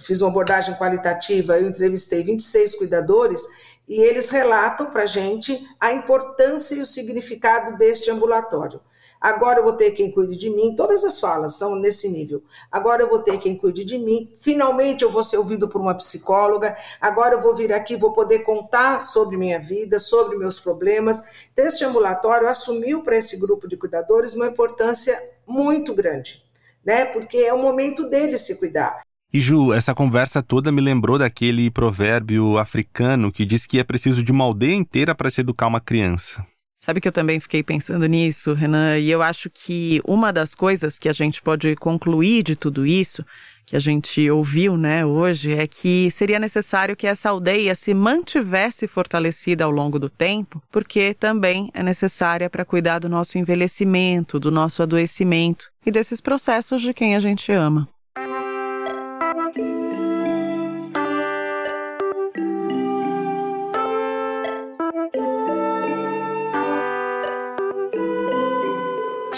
fiz 0.00 0.20
uma 0.20 0.30
abordagem 0.30 0.74
qualitativa, 0.76 1.58
eu 1.58 1.68
entrevistei 1.68 2.22
26 2.22 2.76
cuidadores 2.76 3.46
e 3.88 4.00
eles 4.00 4.28
relatam 4.28 4.90
para 4.90 5.04
a 5.04 5.06
gente 5.06 5.66
a 5.80 5.92
importância 5.92 6.74
e 6.74 6.80
o 6.80 6.86
significado 6.86 7.76
deste 7.76 8.10
ambulatório. 8.10 8.80
Agora 9.20 9.58
eu 9.58 9.64
vou 9.64 9.72
ter 9.72 9.90
quem 9.92 10.12
cuide 10.12 10.36
de 10.36 10.48
mim. 10.48 10.76
Todas 10.76 11.02
as 11.02 11.18
falas 11.18 11.54
são 11.54 11.74
nesse 11.74 12.08
nível. 12.08 12.42
Agora 12.70 13.02
eu 13.02 13.08
vou 13.08 13.18
ter 13.18 13.36
quem 13.38 13.56
cuide 13.56 13.84
de 13.84 13.98
mim. 13.98 14.32
Finalmente 14.36 15.02
eu 15.02 15.10
vou 15.10 15.24
ser 15.24 15.38
ouvido 15.38 15.68
por 15.68 15.80
uma 15.80 15.94
psicóloga. 15.94 16.76
Agora 17.00 17.34
eu 17.34 17.40
vou 17.40 17.54
vir 17.54 17.72
aqui, 17.72 17.96
vou 17.96 18.12
poder 18.12 18.40
contar 18.40 19.00
sobre 19.00 19.36
minha 19.36 19.58
vida, 19.58 19.98
sobre 19.98 20.36
meus 20.36 20.60
problemas. 20.60 21.48
Este 21.56 21.84
ambulatório 21.84 22.48
assumiu 22.48 23.02
para 23.02 23.16
esse 23.16 23.36
grupo 23.38 23.66
de 23.66 23.76
cuidadores 23.76 24.34
uma 24.34 24.46
importância 24.46 25.18
muito 25.44 25.92
grande, 25.92 26.44
né? 26.84 27.04
Porque 27.06 27.38
é 27.38 27.52
o 27.52 27.58
momento 27.58 28.08
deles 28.08 28.42
se 28.42 28.60
cuidar. 28.60 29.07
E 29.30 29.40
Ju, 29.40 29.74
essa 29.74 29.94
conversa 29.94 30.42
toda 30.42 30.72
me 30.72 30.80
lembrou 30.80 31.18
daquele 31.18 31.70
provérbio 31.70 32.56
africano 32.56 33.30
que 33.30 33.44
diz 33.44 33.66
que 33.66 33.78
é 33.78 33.84
preciso 33.84 34.22
de 34.22 34.32
uma 34.32 34.44
aldeia 34.44 34.74
inteira 34.74 35.14
para 35.14 35.30
se 35.30 35.42
educar 35.42 35.66
uma 35.66 35.80
criança. 35.80 36.46
Sabe 36.80 36.98
que 36.98 37.08
eu 37.08 37.12
também 37.12 37.38
fiquei 37.38 37.62
pensando 37.62 38.06
nisso, 38.06 38.54
Renan, 38.54 38.98
e 38.98 39.10
eu 39.10 39.20
acho 39.20 39.50
que 39.50 40.00
uma 40.06 40.32
das 40.32 40.54
coisas 40.54 40.98
que 40.98 41.10
a 41.10 41.12
gente 41.12 41.42
pode 41.42 41.76
concluir 41.76 42.42
de 42.42 42.56
tudo 42.56 42.86
isso, 42.86 43.22
que 43.66 43.76
a 43.76 43.78
gente 43.78 44.30
ouviu, 44.30 44.78
né, 44.78 45.04
hoje, 45.04 45.52
é 45.52 45.66
que 45.66 46.10
seria 46.10 46.38
necessário 46.38 46.96
que 46.96 47.06
essa 47.06 47.28
aldeia 47.28 47.74
se 47.74 47.92
mantivesse 47.92 48.86
fortalecida 48.86 49.64
ao 49.64 49.70
longo 49.70 49.98
do 49.98 50.08
tempo, 50.08 50.62
porque 50.72 51.12
também 51.12 51.70
é 51.74 51.82
necessária 51.82 52.48
para 52.48 52.64
cuidar 52.64 53.00
do 53.00 53.10
nosso 53.10 53.36
envelhecimento, 53.36 54.40
do 54.40 54.50
nosso 54.50 54.82
adoecimento 54.82 55.70
e 55.84 55.90
desses 55.90 56.18
processos 56.18 56.80
de 56.80 56.94
quem 56.94 57.14
a 57.14 57.20
gente 57.20 57.52
ama. 57.52 57.86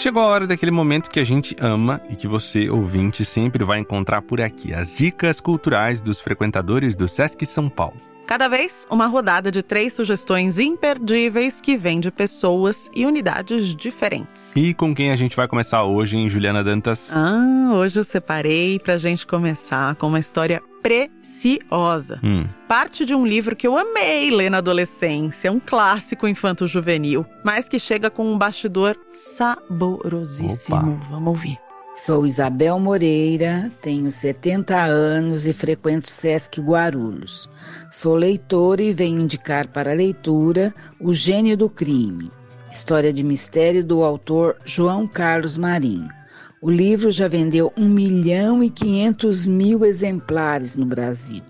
Chegou 0.01 0.23
a 0.23 0.25
hora 0.25 0.47
daquele 0.47 0.71
momento 0.71 1.11
que 1.11 1.19
a 1.19 1.23
gente 1.23 1.55
ama 1.59 2.01
e 2.09 2.15
que 2.15 2.27
você, 2.27 2.67
ouvinte, 2.67 3.23
sempre 3.23 3.63
vai 3.63 3.77
encontrar 3.77 4.23
por 4.23 4.41
aqui: 4.41 4.73
as 4.73 4.95
dicas 4.95 5.39
culturais 5.39 6.01
dos 6.01 6.19
frequentadores 6.19 6.95
do 6.95 7.07
Sesc 7.07 7.45
São 7.45 7.69
Paulo. 7.69 8.10
Cada 8.31 8.47
vez, 8.47 8.87
uma 8.89 9.07
rodada 9.07 9.51
de 9.51 9.61
três 9.61 9.91
sugestões 9.91 10.57
imperdíveis 10.57 11.59
que 11.59 11.75
vêm 11.75 11.99
de 11.99 12.09
pessoas 12.09 12.89
e 12.95 13.05
unidades 13.05 13.75
diferentes. 13.75 14.55
E 14.55 14.73
com 14.73 14.95
quem 14.95 15.11
a 15.11 15.17
gente 15.17 15.35
vai 15.35 15.49
começar 15.49 15.83
hoje, 15.83 16.15
hein, 16.15 16.29
Juliana 16.29 16.63
Dantas? 16.63 17.11
Ah, 17.13 17.73
hoje 17.73 17.99
eu 17.99 18.05
separei 18.05 18.79
pra 18.79 18.95
gente 18.95 19.27
começar 19.27 19.95
com 19.95 20.07
uma 20.07 20.17
história 20.17 20.63
preciosa. 20.81 22.21
Hum. 22.23 22.45
Parte 22.69 23.03
de 23.03 23.13
um 23.13 23.27
livro 23.27 23.53
que 23.53 23.67
eu 23.67 23.77
amei 23.77 24.31
ler 24.31 24.49
na 24.49 24.59
adolescência, 24.59 25.51
um 25.51 25.59
clássico 25.59 26.25
infanto-juvenil, 26.25 27.25
mas 27.43 27.67
que 27.67 27.77
chega 27.77 28.09
com 28.09 28.31
um 28.31 28.37
bastidor 28.37 28.95
saborosíssimo. 29.13 30.77
Opa. 30.77 31.09
Vamos 31.09 31.27
ouvir. 31.27 31.59
Sou 31.93 32.25
Isabel 32.25 32.79
Moreira, 32.79 33.69
tenho 33.81 34.09
70 34.09 34.81
anos 34.81 35.45
e 35.45 35.51
frequento 35.51 36.09
Sesc 36.09 36.61
Guarulhos. 36.61 37.49
Sou 37.91 38.15
leitora 38.15 38.81
e 38.81 38.93
venho 38.93 39.19
indicar 39.19 39.67
para 39.67 39.91
a 39.91 39.95
leitura 39.95 40.73
O 41.01 41.13
Gênio 41.13 41.57
do 41.57 41.69
Crime, 41.69 42.31
história 42.71 43.11
de 43.11 43.21
mistério 43.21 43.83
do 43.83 44.03
autor 44.03 44.55
João 44.63 45.05
Carlos 45.05 45.57
Marinho. 45.57 46.07
O 46.61 46.71
livro 46.71 47.11
já 47.11 47.27
vendeu 47.27 47.73
1 47.75 47.89
milhão 47.89 48.63
e 48.63 48.69
500 48.69 49.45
mil 49.47 49.83
exemplares 49.83 50.77
no 50.77 50.85
Brasil, 50.85 51.43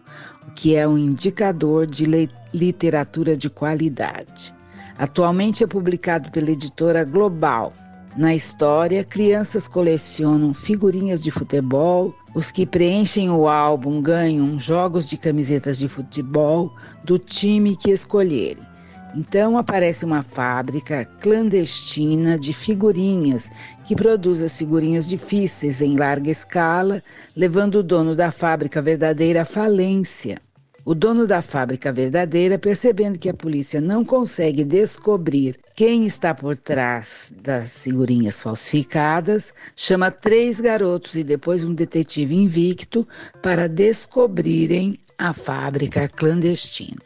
o 0.48 0.52
que 0.54 0.76
é 0.76 0.88
um 0.88 0.98
indicador 0.98 1.86
de 1.86 2.06
literatura 2.52 3.38
de 3.38 3.48
qualidade. 3.48 4.52
Atualmente 4.98 5.64
é 5.64 5.68
publicado 5.68 6.32
pela 6.32 6.50
editora 6.50 7.04
Global 7.04 7.74
na 8.16 8.36
história, 8.36 9.04
crianças 9.06 9.68
colecionam 9.68 10.54
figurinhas 10.54 11.24
de 11.24 11.32
futebol, 11.32 12.14
os 12.36 12.52
que 12.52 12.66
preenchem 12.66 13.30
o 13.30 13.48
álbum 13.48 14.02
ganham 14.02 14.60
jogos 14.60 15.06
de 15.06 15.18
camisetas 15.18 15.78
de 15.78 15.88
futebol 15.88 16.74
do 17.04 17.18
time 17.18 17.76
que 17.76 17.90
escolherem. 17.90 18.72
Então 19.16 19.58
aparece 19.58 20.06
uma 20.06 20.24
fábrica 20.24 21.06
clandestina 21.20 22.38
de 22.38 22.54
figurinhas 22.54 23.50
que 23.86 23.96
produz 23.96 24.42
as 24.42 24.58
figurinhas 24.58 25.08
difíceis 25.08 25.82
em 25.82 25.98
larga 25.98 26.30
escala, 26.30 27.04
levando 27.36 27.76
o 27.76 27.84
dono 27.84 28.16
da 28.16 28.32
fábrica 28.32 28.82
verdadeira 28.82 29.42
à 29.42 29.46
falência. 29.46 30.42
O 30.84 30.96
dono 30.96 31.28
da 31.28 31.44
fábrica 31.44 31.94
verdadeira, 31.94 32.58
percebendo 32.58 33.20
que 33.20 33.30
a 33.30 33.34
polícia 33.36 33.80
não 33.80 34.04
consegue 34.04 34.64
descobrir 34.64 35.60
quem 35.76 36.08
está 36.08 36.34
por 36.34 36.58
trás 36.58 37.32
das 37.40 37.84
figurinhas 37.84 38.42
falsificadas, 38.42 39.54
chama 39.76 40.10
três 40.10 40.60
garotos 40.60 41.14
e 41.14 41.24
depois 41.24 41.64
um 41.64 41.74
detetive 41.74 42.34
invicto 42.36 43.08
para 43.44 43.70
descobrirem 43.70 44.98
a 45.20 45.34
fábrica 45.34 46.08
clandestina. 46.08 46.98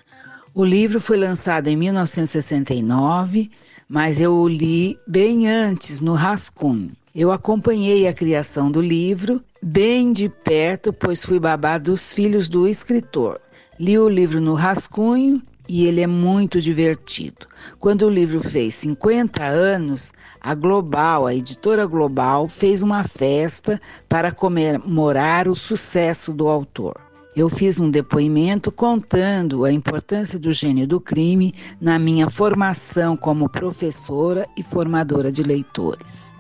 O 0.54 0.64
livro 0.64 1.02
foi 1.02 1.18
lançado 1.18 1.68
em 1.68 1.76
1969, 1.76 3.52
mas 3.90 4.22
eu 4.22 4.36
o 4.36 4.48
li 4.48 4.98
bem 5.06 5.50
antes, 5.50 6.00
no 6.00 6.14
rascunho. 6.14 6.94
Eu 7.14 7.30
acompanhei 7.30 8.08
a 8.08 8.14
criação 8.14 8.72
do 8.72 8.80
livro 8.80 9.44
bem 9.62 10.14
de 10.14 10.30
perto, 10.30 10.94
pois 10.94 11.26
fui 11.26 11.40
babá 11.40 11.78
dos 11.78 12.14
filhos 12.14 12.48
do 12.48 12.68
escritor. 12.68 13.42
Li 13.78 14.00
o 14.00 14.08
livro 14.08 14.40
no 14.40 14.54
rascunho 14.54 15.42
e 15.68 15.86
ele 15.86 16.00
é 16.00 16.08
muito 16.08 16.62
divertido. 16.62 17.46
Quando 17.78 18.04
o 18.04 18.10
livro 18.10 18.40
fez 18.40 18.76
50 18.76 19.44
anos, 19.44 20.14
a 20.40 20.56
Global, 20.56 21.28
a 21.28 21.36
editora 21.36 21.86
Global, 21.86 22.48
fez 22.48 22.82
uma 22.82 23.04
festa 23.04 23.82
para 24.08 24.32
comemorar 24.32 25.50
o 25.50 25.56
sucesso 25.56 26.32
do 26.32 26.48
autor. 26.48 27.02
Eu 27.36 27.50
fiz 27.50 27.78
um 27.78 27.90
depoimento 27.90 28.72
contando 28.72 29.66
a 29.66 29.72
importância 29.74 30.40
do 30.40 30.54
gênio 30.54 30.88
do 30.88 31.02
crime 31.02 31.54
na 31.82 32.00
minha 32.00 32.30
formação 32.30 33.18
como 33.18 33.50
professora 33.50 34.48
e 34.56 34.64
formadora 34.64 35.30
de 35.30 35.44
leitores. 35.44 36.34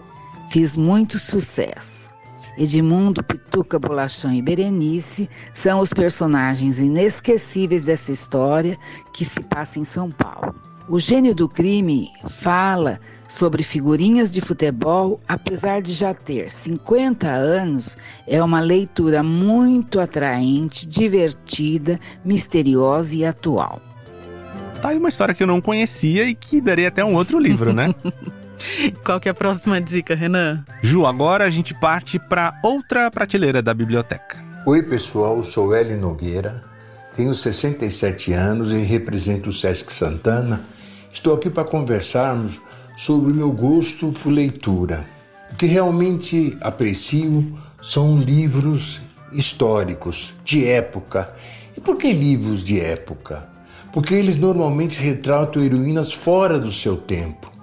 Fiz 0.48 0.78
muito 0.78 1.20
sucesso. 1.20 2.15
Edmundo, 2.58 3.24
Pituca, 3.24 3.78
Bolachão 3.78 4.34
e 4.34 4.42
Berenice 4.42 5.30
são 5.54 5.80
os 5.80 5.92
personagens 5.92 6.80
inesquecíveis 6.80 7.86
dessa 7.86 8.12
história 8.12 8.78
que 9.14 9.26
se 9.26 9.42
passa 9.42 9.80
em 9.80 9.86
São 9.86 10.10
Paulo. 10.10 10.56
O 10.88 11.00
gênio 11.00 11.34
do 11.34 11.50
crime 11.50 12.10
fala 12.30 13.00
sobre 13.28 13.64
figurinhas 13.64 14.30
de 14.30 14.40
futebol, 14.40 15.20
apesar 15.28 15.82
de 15.82 15.92
já 15.92 16.14
ter 16.14 16.52
50 16.52 17.28
anos, 17.28 17.98
é 18.28 18.42
uma 18.42 18.60
leitura 18.60 19.24
muito 19.24 20.00
atraente, 20.00 20.88
divertida, 20.88 22.00
misteriosa 22.24 23.16
e 23.16 23.26
atual. 23.26 23.82
Tá 24.80 24.90
aí 24.90 24.98
uma 24.98 25.10
história 25.10 25.34
que 25.34 25.42
eu 25.42 25.48
não 25.48 25.60
conhecia 25.60 26.26
e 26.26 26.36
que 26.36 26.62
daria 26.62 26.90
até 26.90 27.04
um 27.04 27.16
outro 27.16 27.40
livro, 27.40 27.74
né? 27.74 27.94
Qual 29.04 29.20
que 29.20 29.28
é 29.28 29.32
a 29.32 29.36
próxima 29.36 29.80
dica, 29.80 30.16
Renan? 30.16 30.64
Ju, 30.82 31.06
agora 31.06 31.46
a 31.46 31.50
gente 31.50 31.74
parte 31.74 32.20
para 32.20 32.60
outra 32.64 33.10
prateleira 33.10 33.62
da 33.62 33.74
biblioteca. 33.74 34.44
Oi, 34.66 34.82
pessoal, 34.84 35.44
sou 35.44 35.76
Eli 35.76 35.96
Nogueira, 35.96 36.64
tenho 37.16 37.34
67 37.34 38.34
anos 38.34 38.72
e 38.72 38.78
represento 38.78 39.50
o 39.50 39.54
Sesc 39.54 39.94
Santana. 39.94 40.62
Estou 41.14 41.36
aqui 41.36 41.50
para 41.50 41.64
conversarmos 41.64 42.60
sobre 42.98 43.32
o 43.32 43.36
meu 43.36 43.52
gosto 43.52 44.12
por 44.12 44.30
leitura. 44.32 45.06
O 45.52 45.56
que 45.56 45.66
realmente 45.66 46.58
aprecio 46.60 47.58
são 47.82 48.20
livros 48.20 49.02
históricos, 49.32 50.34
de 50.44 50.66
época. 50.68 51.34
E 51.78 51.80
por 51.80 51.98
que 51.98 52.12
livros 52.12 52.64
de 52.64 52.80
época? 52.80 53.48
Porque 53.94 54.14
eles 54.14 54.36
normalmente 54.36 55.00
retratam 55.00 55.64
heroínas 55.64 56.12
fora 56.12 56.60
do 56.60 56.72
seu 56.72 56.98
tempo 56.98 57.55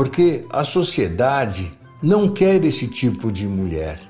porque 0.00 0.46
a 0.48 0.64
sociedade 0.64 1.70
não 2.02 2.32
quer 2.32 2.64
esse 2.64 2.86
tipo 2.86 3.30
de 3.30 3.46
mulher. 3.46 4.00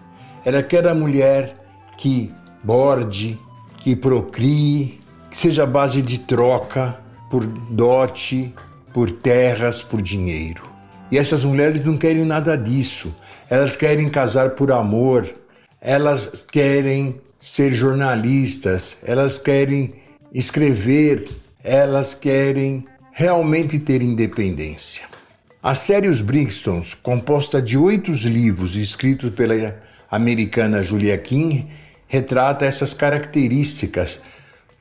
Ela 0.44 0.62
quer 0.62 0.87
a 0.87 0.94
mulher 0.94 1.57
que 1.98 2.33
borde, 2.62 3.37
que 3.79 3.96
procrie, 3.96 5.00
que 5.29 5.37
seja 5.37 5.66
base 5.66 6.00
de 6.00 6.20
troca 6.20 6.96
por 7.29 7.44
dote, 7.44 8.55
por 8.94 9.11
terras, 9.11 9.83
por 9.83 10.00
dinheiro. 10.00 10.62
E 11.11 11.18
essas 11.18 11.42
mulheres 11.42 11.85
não 11.85 11.98
querem 11.98 12.24
nada 12.24 12.57
disso. 12.57 13.12
Elas 13.48 13.74
querem 13.74 14.09
casar 14.09 14.50
por 14.50 14.70
amor, 14.70 15.29
elas 15.81 16.46
querem 16.53 17.20
ser 17.40 17.74
jornalistas, 17.74 18.96
elas 19.03 19.40
querem 19.40 19.94
escrever, 20.33 21.29
elas 21.64 22.14
querem 22.14 22.85
realmente 23.11 23.81
ter 23.81 24.03
independência. 24.03 25.10
A 25.62 25.75
série 25.75 26.09
Os 26.09 26.20
Brixtons, 26.20 26.94
composta 26.94 27.61
de 27.61 27.77
oito 27.77 28.12
livros 28.12 28.77
escritos 28.77 29.33
pela 29.35 29.77
americana 30.11 30.83
Julia 30.83 31.18
King, 31.18 31.68
retrata 32.07 32.64
essas 32.64 32.94
características 32.94 34.20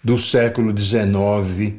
do 0.03 0.17
século 0.17 0.77
XIX 0.77 1.73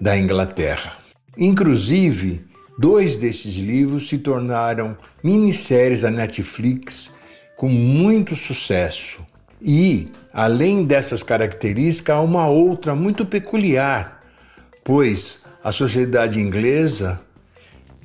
da 0.00 0.16
Inglaterra. 0.16 0.92
Inclusive, 1.36 2.42
Dois 2.76 3.14
desses 3.14 3.54
livros 3.54 4.08
se 4.08 4.18
tornaram 4.18 4.96
minisséries 5.22 6.00
da 6.00 6.10
Netflix 6.10 7.14
com 7.56 7.68
muito 7.68 8.34
sucesso. 8.34 9.24
E, 9.62 10.10
além 10.32 10.84
dessas 10.84 11.22
características, 11.22 12.16
há 12.16 12.20
uma 12.20 12.48
outra 12.48 12.94
muito 12.94 13.24
peculiar, 13.24 14.22
pois 14.82 15.44
a 15.62 15.70
sociedade 15.70 16.40
inglesa 16.40 17.20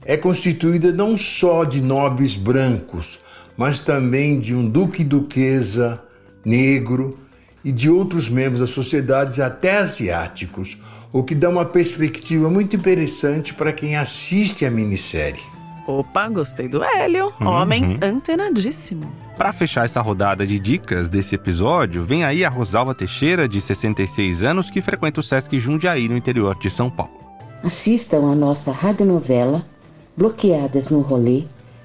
é 0.10 0.18
constituída 0.18 0.92
não 0.92 1.16
só 1.16 1.64
de 1.64 1.80
nobres 1.80 2.36
brancos, 2.36 3.20
mas 3.56 3.80
também 3.80 4.40
de 4.40 4.56
um 4.56 4.68
duque 4.68 5.04
e 5.04 5.06
duquesa 5.06 6.02
negro 6.44 7.20
e 7.64 7.72
de 7.72 7.92
outros 7.92 8.28
membros 8.28 8.60
da 8.60 8.66
sociedade, 8.66 9.40
até 9.40 9.78
asiáticos, 9.78 10.80
o 11.14 11.22
que 11.22 11.36
dá 11.36 11.48
uma 11.48 11.64
perspectiva 11.64 12.50
muito 12.50 12.76
interessante 12.76 13.54
para 13.54 13.72
quem 13.72 13.98
assiste 13.98 14.66
a 14.66 14.72
minissérie. 14.72 15.44
Opa, 15.86 16.28
gostei 16.28 16.68
do 16.68 16.84
Hélio. 16.84 17.32
Uhum. 17.40 17.48
Homem 17.48 18.00
antenadíssimo. 18.02 19.14
Para 19.38 19.54
fechar 19.54 19.86
essa 19.86 20.02
rodada 20.02 20.44
de 20.48 20.58
dicas 20.58 21.08
desse 21.08 21.36
episódio, 21.36 22.04
vem 22.04 22.24
aí 22.24 22.44
a 22.44 22.50
Rosalva 22.50 22.96
Teixeira, 22.96 23.48
de 23.48 23.62
66 23.62 24.42
anos, 24.42 24.72
que 24.72 24.82
frequenta 24.82 25.20
o 25.20 25.24
Sesc 25.24 25.60
Jundiaí, 25.60 26.10
no 26.10 26.18
interior 26.18 26.58
de 26.58 26.72
São 26.72 26.90
Paulo. 26.90 27.14
Assistam 27.64 28.32
a 28.32 28.36
nossa 28.36 28.72
radionovela 28.72 29.64
Bloqueadas 30.20 30.90
no 30.90 31.00
Rolê, 31.00 31.44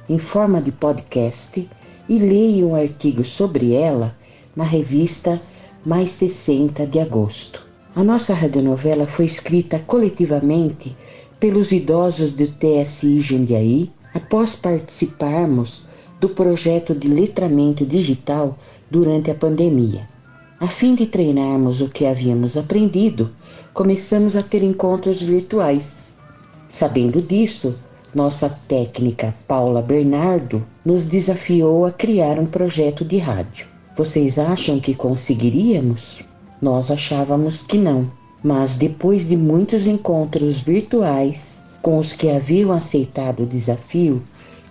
em 0.08 0.18
forma 0.18 0.60
de 0.60 0.72
podcast, 0.72 1.68
e 2.08 2.18
leiam 2.18 2.70
um 2.70 2.74
artigo 2.74 3.24
sobre 3.24 3.74
ela 3.74 4.12
na 4.56 4.64
revista 4.64 5.40
Mais 5.86 6.10
60 6.10 6.84
de 6.84 6.98
agosto. 6.98 7.64
A 7.94 8.02
nossa 8.02 8.34
radionovela 8.34 9.06
foi 9.06 9.26
escrita 9.26 9.78
coletivamente 9.78 10.96
pelos 11.38 11.70
idosos 11.70 12.32
do 12.32 12.48
TSI 12.48 13.20
Jundiaí 13.20 13.92
após 14.12 14.56
participarmos 14.56 15.84
do 16.18 16.28
projeto 16.28 16.92
de 16.92 17.06
letramento 17.06 17.86
digital 17.86 18.58
durante 18.90 19.30
a 19.30 19.34
pandemia. 19.36 20.08
A 20.58 20.66
fim 20.66 20.96
de 20.96 21.06
treinarmos 21.06 21.80
o 21.80 21.88
que 21.88 22.04
havíamos 22.04 22.56
aprendido, 22.56 23.30
começamos 23.72 24.34
a 24.34 24.42
ter 24.42 24.64
encontros 24.64 25.22
virtuais. 25.22 26.18
Sabendo 26.68 27.22
disso, 27.22 27.76
nossa 28.14 28.48
técnica 28.68 29.34
Paula 29.48 29.82
Bernardo 29.82 30.64
nos 30.84 31.06
desafiou 31.06 31.84
a 31.84 31.90
criar 31.90 32.38
um 32.38 32.46
projeto 32.46 33.04
de 33.04 33.18
rádio. 33.18 33.66
Vocês 33.96 34.38
acham 34.38 34.78
que 34.78 34.94
conseguiríamos? 34.94 36.20
Nós 36.62 36.90
achávamos 36.90 37.62
que 37.62 37.76
não, 37.76 38.10
mas 38.42 38.74
depois 38.74 39.26
de 39.26 39.36
muitos 39.36 39.86
encontros 39.86 40.60
virtuais 40.60 41.60
com 41.82 41.98
os 41.98 42.12
que 42.12 42.30
haviam 42.30 42.72
aceitado 42.72 43.42
o 43.42 43.46
desafio, 43.46 44.22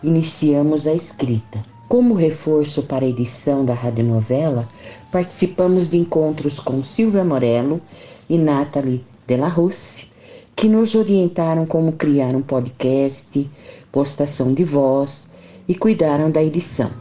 iniciamos 0.01 0.87
a 0.87 0.93
escrita. 0.93 1.63
Como 1.87 2.15
reforço 2.15 2.81
para 2.81 3.05
a 3.05 3.07
edição 3.07 3.63
da 3.63 3.73
radionovela, 3.73 4.67
participamos 5.11 5.89
de 5.89 5.97
encontros 5.97 6.59
com 6.59 6.83
Silvia 6.83 7.23
Morello 7.23 7.79
e 8.27 8.37
Nathalie 8.37 9.05
Delarusse, 9.27 10.12
que 10.55 10.67
nos 10.67 10.95
orientaram 10.95 11.65
como 11.65 11.93
criar 11.93 12.35
um 12.35 12.41
podcast, 12.41 13.49
postação 13.91 14.53
de 14.53 14.63
voz 14.63 15.29
e 15.67 15.75
cuidaram 15.75 16.29
da 16.29 16.43
edição. 16.43 16.91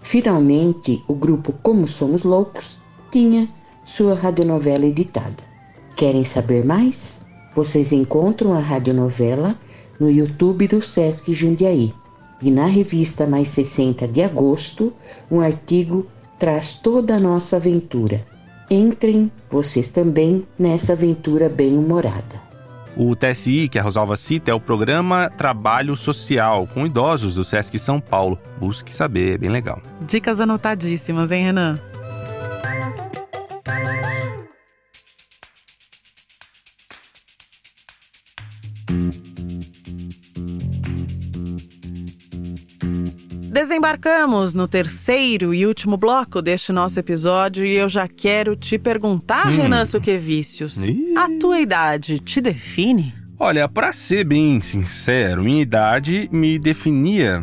Finalmente, 0.00 1.02
o 1.06 1.14
grupo 1.14 1.52
Como 1.62 1.86
Somos 1.86 2.22
Loucos 2.22 2.78
tinha 3.10 3.48
sua 3.84 4.14
radionovela 4.14 4.86
editada. 4.86 5.42
Querem 5.96 6.24
saber 6.24 6.64
mais? 6.64 7.26
Vocês 7.54 7.92
encontram 7.92 8.52
a 8.52 8.60
radionovela 8.60 9.58
no 9.98 10.10
YouTube 10.10 10.66
do 10.68 10.82
Sesc 10.82 11.32
Jundiaí. 11.34 11.92
E 12.40 12.50
na 12.50 12.66
revista 12.66 13.26
Mais 13.26 13.48
60 13.48 14.08
de 14.08 14.22
agosto, 14.22 14.92
um 15.30 15.40
artigo 15.40 16.06
traz 16.38 16.74
toda 16.74 17.16
a 17.16 17.20
nossa 17.20 17.56
aventura. 17.56 18.26
Entrem 18.70 19.30
vocês 19.50 19.88
também 19.88 20.46
nessa 20.58 20.94
aventura 20.94 21.48
bem-humorada. 21.50 22.49
O 22.96 23.14
TSI, 23.14 23.68
que 23.68 23.78
a 23.78 23.82
Rosalva 23.82 24.16
cita, 24.16 24.50
é 24.50 24.54
o 24.54 24.60
programa 24.60 25.30
Trabalho 25.30 25.96
Social 25.96 26.66
com 26.66 26.86
idosos 26.86 27.36
do 27.36 27.44
Sesc 27.44 27.78
São 27.78 28.00
Paulo. 28.00 28.38
Busque 28.58 28.92
saber, 28.92 29.34
é 29.34 29.38
bem 29.38 29.50
legal. 29.50 29.80
Dicas 30.06 30.40
anotadíssimas, 30.40 31.30
hein, 31.30 31.44
Renan? 31.44 31.78
Desembarcamos 43.80 44.54
no 44.54 44.68
terceiro 44.68 45.54
e 45.54 45.64
último 45.64 45.96
bloco 45.96 46.42
deste 46.42 46.70
nosso 46.70 47.00
episódio 47.00 47.64
e 47.64 47.76
eu 47.76 47.88
já 47.88 48.06
quero 48.06 48.54
te 48.54 48.78
perguntar, 48.78 49.46
hum. 49.46 49.56
Renan 49.56 49.86
Suquevicius, 49.86 50.82
a 51.16 51.30
tua 51.40 51.60
idade 51.60 52.18
te 52.18 52.42
define? 52.42 53.14
Olha, 53.38 53.66
para 53.66 53.90
ser 53.94 54.24
bem 54.24 54.60
sincero, 54.60 55.42
minha 55.42 55.62
idade 55.62 56.28
me 56.30 56.58
definia 56.58 57.42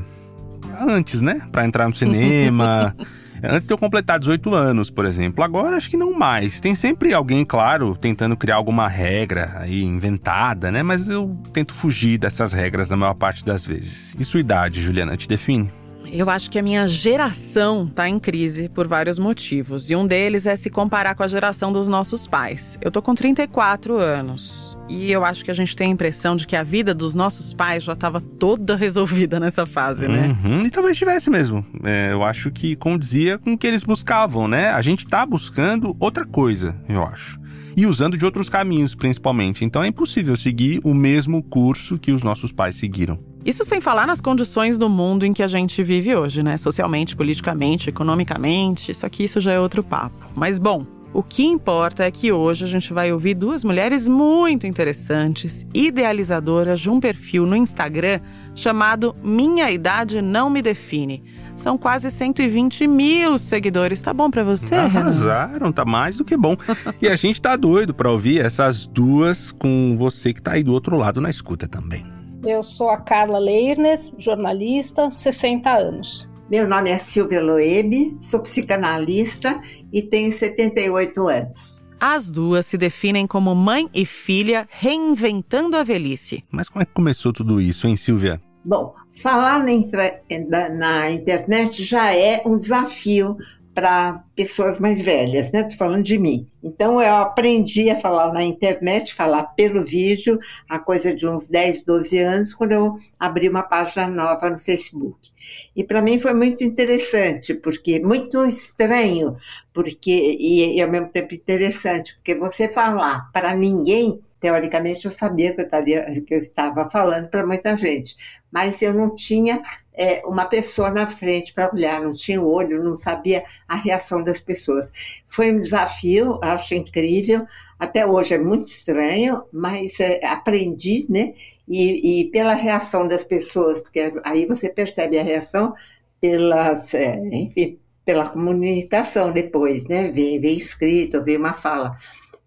antes, 0.80 1.24
né? 1.24 1.42
Para 1.52 1.66
entrar 1.66 1.88
no 1.88 1.96
cinema, 1.96 2.96
Antes 3.44 3.68
de 3.68 3.74
eu 3.74 3.78
completar 3.78 4.20
18 4.20 4.54
anos, 4.54 4.90
por 4.90 5.06
exemplo. 5.06 5.44
Agora 5.44 5.78
acho 5.78 5.90
que 5.90 5.98
não 5.98 6.12
mais. 6.12 6.60
Tem 6.60 6.74
sempre 6.74 7.14
alguém, 7.14 7.46
claro, 7.46 7.96
tentando 7.96 8.36
criar 8.36 8.56
alguma 8.56 8.88
regra 8.88 9.58
aí 9.60 9.84
inventada, 9.84 10.72
né? 10.72 10.82
Mas 10.82 11.08
eu 11.08 11.36
tento 11.54 11.72
fugir 11.72 12.18
dessas 12.18 12.52
regras 12.52 12.90
na 12.90 12.98
maior 12.98 13.14
parte 13.14 13.46
das 13.46 13.64
vezes. 13.64 14.16
E 14.20 14.24
sua 14.24 14.40
idade, 14.40 14.82
Juliana, 14.82 15.16
te 15.16 15.28
define? 15.28 15.72
Eu 16.12 16.30
acho 16.30 16.50
que 16.50 16.58
a 16.58 16.64
minha 16.64 16.88
geração 16.88 17.86
está 17.86 18.08
em 18.08 18.18
crise 18.20 18.70
por 18.70 18.88
vários 18.88 19.20
motivos. 19.20 19.90
E 19.90 19.96
um 19.96 20.06
deles 20.06 20.46
é 20.46 20.56
se 20.56 20.70
comparar 20.70 21.16
com 21.16 21.24
a 21.24 21.28
geração 21.28 21.72
dos 21.72 21.88
nossos 21.88 22.26
pais. 22.26 22.78
Eu 22.82 22.92
tô 22.92 23.02
com 23.02 23.14
34 23.14 23.98
anos. 23.98 24.78
E 24.90 25.12
eu 25.12 25.26
acho 25.26 25.44
que 25.44 25.52
a 25.52 25.54
gente 25.54 25.76
tem 25.76 25.90
a 25.90 25.92
impressão 25.92 26.36
de 26.36 26.48
que 26.48 26.56
a 26.56 26.64
vida 26.64 26.94
dos 26.94 27.14
nossos 27.14 27.54
pais 27.54 27.84
já 27.84 27.94
estava 27.94 28.22
toda 28.22 28.76
resolvida 28.78 29.40
nessa 29.40 29.66
fase, 29.66 30.08
né? 30.08 30.36
Uhum, 30.44 30.62
e 30.64 30.72
talvez 30.72 30.98
tivesse 30.98 31.30
mesmo. 31.30 31.66
É, 31.84 32.10
eu 32.12 32.24
acho 32.24 32.52
que 32.52 32.76
condizia 32.76 33.38
com 33.38 33.54
o 33.54 33.58
que 33.58 33.68
eles 33.68 33.84
buscavam, 33.84 34.48
né? 34.48 34.70
A 34.70 34.82
gente 34.82 35.06
tá 35.06 35.26
buscando 35.26 35.96
outra 36.00 36.26
coisa, 36.26 36.76
eu 36.88 37.04
acho. 37.04 37.40
E 37.76 37.86
usando 37.86 38.18
de 38.18 38.26
outros 38.26 38.50
caminhos, 38.50 38.96
principalmente. 38.96 39.64
Então 39.64 39.84
é 39.84 39.88
impossível 39.88 40.36
seguir 40.36 40.80
o 40.84 40.94
mesmo 40.94 41.44
curso 41.44 42.00
que 42.00 42.12
os 42.12 42.24
nossos 42.24 42.52
pais 42.52 42.76
seguiram. 42.76 43.20
Isso 43.48 43.64
sem 43.64 43.80
falar 43.80 44.06
nas 44.06 44.20
condições 44.20 44.78
do 44.78 44.90
mundo 44.90 45.26
em 45.26 45.32
que 45.32 45.42
a 45.42 45.48
gente 45.48 45.82
vive 45.82 46.14
hoje, 46.14 46.44
né? 46.44 46.58
Socialmente, 46.58 47.16
politicamente, 47.16 47.90
economicamente. 47.90 48.92
Isso 48.92 49.06
aqui, 49.06 49.24
isso 49.24 49.40
já 49.40 49.54
é 49.54 49.60
outro 49.60 49.82
papo. 49.82 50.30
Mas 50.36 50.60
bom, 50.60 50.86
o 51.14 51.24
que 51.24 51.46
importa 51.46 52.04
é 52.04 52.12
que 52.12 52.30
hoje 52.30 52.66
a 52.66 52.68
gente 52.68 52.92
vai 52.92 53.10
ouvir 53.14 53.36
duas 53.36 53.64
mulheres 53.64 54.06
muito 54.06 54.68
interessantes, 54.68 55.66
idealizadoras 55.74 56.82
de 56.82 56.90
um 56.90 57.00
perfil 57.00 57.46
no 57.46 57.56
Instagram 57.56 58.20
chamado 58.54 59.16
Minha 59.24 59.72
Idade 59.72 60.22
Não 60.22 60.50
Me 60.50 60.62
Define. 60.62 61.24
São 61.56 61.78
quase 61.78 62.12
120 62.12 62.86
mil 62.86 63.38
seguidores. 63.38 64.02
Tá 64.02 64.14
bom 64.14 64.30
para 64.30 64.44
você, 64.44 64.76
Arrasaram, 64.76 65.72
tá 65.72 65.86
mais 65.86 66.18
do 66.18 66.26
que 66.26 66.36
bom. 66.36 66.58
e 67.02 67.08
a 67.08 67.16
gente 67.16 67.42
tá 67.42 67.56
doido 67.56 67.94
para 67.94 68.12
ouvir 68.12 68.44
essas 68.44 68.86
duas 68.86 69.54
com 69.54 69.96
você 69.98 70.34
que 70.34 70.42
tá 70.42 70.52
aí 70.52 70.64
do 70.64 70.74
outro 70.74 70.98
lado 70.98 71.22
na 71.22 71.30
escuta 71.30 71.66
também. 71.66 72.17
Eu 72.48 72.64
sou 72.64 72.90
a 72.90 72.96
Carla 72.96 73.40
Leirner, 73.40 74.00
jornalista, 74.18 75.12
60 75.12 75.70
anos. 75.70 76.30
Meu 76.50 76.66
nome 76.66 76.90
é 76.90 76.98
Silvia 76.98 77.42
Loeb, 77.42 78.18
sou 78.22 78.40
psicanalista 78.40 79.62
e 79.92 80.02
tenho 80.02 80.32
78 80.32 81.28
anos. 81.28 81.52
As 82.00 82.32
duas 82.32 82.66
se 82.66 82.78
definem 82.78 83.28
como 83.28 83.54
mãe 83.54 83.90
e 83.94 84.06
filha 84.06 84.66
reinventando 84.72 85.76
a 85.76 85.84
velhice. 85.84 86.42
Mas 86.50 86.70
como 86.70 86.82
é 86.82 86.86
que 86.86 86.94
começou 86.94 87.34
tudo 87.34 87.60
isso, 87.60 87.86
hein, 87.86 87.98
Silvia? 87.98 88.42
Bom, 88.64 88.96
falar 89.12 89.60
na, 89.60 90.70
na 90.70 91.12
internet 91.12 91.84
já 91.84 92.16
é 92.16 92.44
um 92.46 92.56
desafio 92.56 93.36
para 93.78 94.24
pessoas 94.36 94.80
mais 94.80 95.04
velhas, 95.04 95.52
né? 95.52 95.60
Estou 95.60 95.78
falando 95.78 96.04
de 96.04 96.18
mim. 96.18 96.50
Então, 96.64 97.00
eu 97.00 97.14
aprendi 97.14 97.92
a 97.92 97.96
falar 97.96 98.34
na 98.34 98.42
internet, 98.42 99.14
falar 99.14 99.44
pelo 99.54 99.86
vídeo, 99.86 100.40
a 100.68 100.80
coisa 100.80 101.14
de 101.14 101.28
uns 101.28 101.46
10, 101.46 101.84
12 101.84 102.18
anos, 102.18 102.56
quando 102.56 102.72
eu 102.72 102.98
abri 103.20 103.48
uma 103.48 103.62
página 103.62 104.08
nova 104.08 104.50
no 104.50 104.58
Facebook. 104.58 105.30
E 105.76 105.84
para 105.84 106.02
mim 106.02 106.18
foi 106.18 106.34
muito 106.34 106.64
interessante, 106.64 107.54
porque 107.54 108.00
muito 108.00 108.44
estranho, 108.48 109.38
porque 109.72 110.36
e, 110.40 110.76
e 110.76 110.82
ao 110.82 110.90
mesmo 110.90 111.10
tempo 111.10 111.36
interessante, 111.36 112.16
porque 112.16 112.34
você 112.34 112.68
falar 112.68 113.30
para 113.32 113.54
ninguém 113.54 114.20
teoricamente 114.40 115.06
eu 115.06 115.12
sabia 115.12 115.54
que 115.54 115.62
eu, 115.62 116.26
que 116.26 116.34
eu 116.34 116.38
estava 116.38 116.90
falando 116.90 117.28
para 117.28 117.46
muita 117.46 117.76
gente, 117.76 118.16
mas 118.52 118.82
eu 118.82 118.94
não 118.94 119.14
tinha 119.16 119.62
é, 119.98 120.22
uma 120.26 120.46
pessoa 120.46 120.90
na 120.92 121.08
frente 121.08 121.54
para 121.54 121.72
olhar, 121.74 122.02
não 122.02 122.14
tinha 122.14 122.42
olho, 122.42 122.84
não 122.84 122.96
sabia 122.96 123.44
a 123.68 123.76
reação 123.76 124.24
das 124.24 124.40
pessoas. 124.40 124.90
Foi 125.26 125.52
um 125.52 125.60
desafio, 125.60 126.40
acho 126.42 126.76
incrível, 126.76 127.46
até 127.80 128.06
hoje 128.06 128.36
é 128.36 128.38
muito 128.38 128.68
estranho, 128.68 129.44
mas 129.52 130.00
é, 130.00 130.24
aprendi, 130.26 131.06
né? 131.10 131.34
E, 131.68 132.22
e, 132.22 132.32
pela 132.32 132.54
reação 132.54 133.08
das 133.08 133.24
pessoas, 133.24 133.82
porque 133.82 134.14
aí 134.24 134.46
você 134.46 134.70
percebe 134.70 135.20
a 135.20 135.24
reação 135.24 135.74
pelas, 136.22 136.94
é, 136.94 137.18
enfim, 137.34 137.80
pela 138.06 138.30
comunicação 138.30 139.32
depois, 139.32 139.84
né? 139.86 140.12
Vem, 140.12 140.40
vem 140.40 140.56
escrito, 140.56 141.22
vem 141.24 141.38
uma 141.38 141.54
fala. 141.54 141.98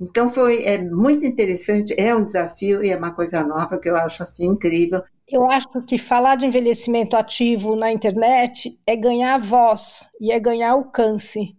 Então 0.01 0.31
foi 0.31 0.65
é 0.65 0.79
muito 0.79 1.27
interessante, 1.27 1.95
é 1.99 2.15
um 2.15 2.25
desafio 2.25 2.83
e 2.83 2.91
é 2.91 2.97
uma 2.97 3.11
coisa 3.13 3.45
nova 3.45 3.79
que 3.79 3.89
eu 3.89 3.97
acho 3.97 4.23
assim 4.23 4.47
incrível. 4.47 5.03
Eu 5.31 5.49
acho 5.49 5.69
que 5.87 5.97
falar 5.97 6.37
de 6.37 6.47
envelhecimento 6.47 7.17
ativo 7.17 7.77
na 7.77 7.93
internet 7.93 8.77
é 8.85 8.97
ganhar 8.97 9.39
voz 9.39 10.11
e 10.21 10.33
é 10.33 10.41
ganhar 10.41 10.73
alcance. 10.73 11.57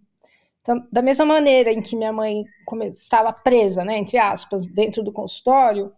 Então, 0.60 0.86
da 0.92 1.00
mesma 1.00 1.24
maneira 1.24 1.72
em 1.72 1.80
que 1.80 1.96
minha 1.96 2.12
mãe 2.12 2.44
estava 2.90 3.32
presa, 3.32 3.82
né, 3.82 3.96
entre 3.96 4.18
aspas, 4.18 4.66
dentro 4.66 5.02
do 5.02 5.10
consultório, 5.10 5.90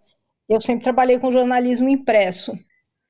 eu 0.49 0.61
sempre 0.61 0.85
trabalhei 0.85 1.19
com 1.19 1.33
jornalismo 1.33 1.89
impresso. 1.89 2.53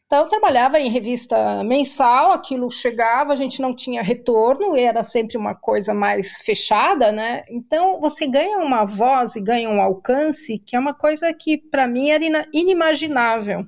Então, 0.07 0.21
eu 0.25 0.29
trabalhava 0.29 0.79
em 0.81 0.89
revista 0.89 1.63
mensal, 1.63 2.33
aquilo 2.33 2.71
chegava, 2.71 3.33
a 3.33 3.37
gente 3.37 3.61
não 3.61 3.75
tinha 3.75 4.03
retorno, 4.03 4.77
era 4.77 5.03
sempre 5.03 5.37
uma 5.37 5.55
coisa 5.55 5.93
mais 5.93 6.39
fechada, 6.39 7.13
né? 7.13 7.45
Então, 7.51 8.01
você 8.01 8.27
ganha 8.27 8.59
uma 8.59 8.85
voz 8.87 9.37
e 9.37 9.41
ganha 9.41 9.69
um 9.69 9.81
alcance 9.81 10.59
que 10.59 10.75
é 10.75 10.79
uma 10.79 10.95
coisa 10.95 11.33
que, 11.35 11.59
para 11.59 11.87
mim, 11.87 12.11
era 12.11 12.49
inimaginável. 12.53 13.67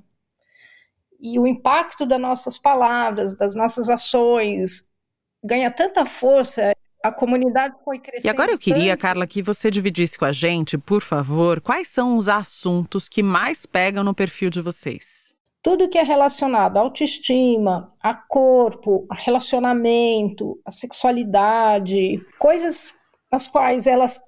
E 1.21 1.39
o 1.39 1.47
impacto 1.47 2.05
das 2.05 2.21
nossas 2.21 2.59
palavras, 2.59 3.37
das 3.37 3.55
nossas 3.55 3.89
ações, 3.89 4.89
ganha 5.43 5.71
tanta 5.71 6.05
força, 6.05 6.73
a 7.03 7.13
comunidade 7.13 7.75
foi 7.85 7.99
crescendo. 7.99 8.27
E 8.27 8.29
agora 8.31 8.53
eu 8.53 8.59
queria. 8.59 8.97
Carla, 8.97 9.27
que 9.27 9.43
você 9.43 9.71
dividisse 9.71 10.19
com 10.19 10.25
a 10.25 10.33
gente, 10.33 10.77
por 10.77 11.03
favor, 11.03 11.61
quais 11.61 11.89
são 11.89 12.17
os 12.17 12.29
assuntos 12.29 13.09
que 13.09 13.23
mais 13.23 13.67
pegam 13.67 14.05
no 14.05 14.15
perfil 14.15 14.51
de 14.51 14.61
vocês? 14.61 15.27
tudo 15.67 15.89
que 15.89 15.99
é 15.99 16.05
relacionado 16.05 16.77
à 16.77 16.81
autoestima, 16.81 17.93
a 18.01 18.15
corpo, 18.15 19.05
a 19.11 19.17
relacionamento, 19.17 20.61
a 20.65 20.71
sexualidade, 20.71 22.25
coisas 22.39 22.95
as 23.33 23.49
quais 23.49 23.89
elas, 23.89 24.21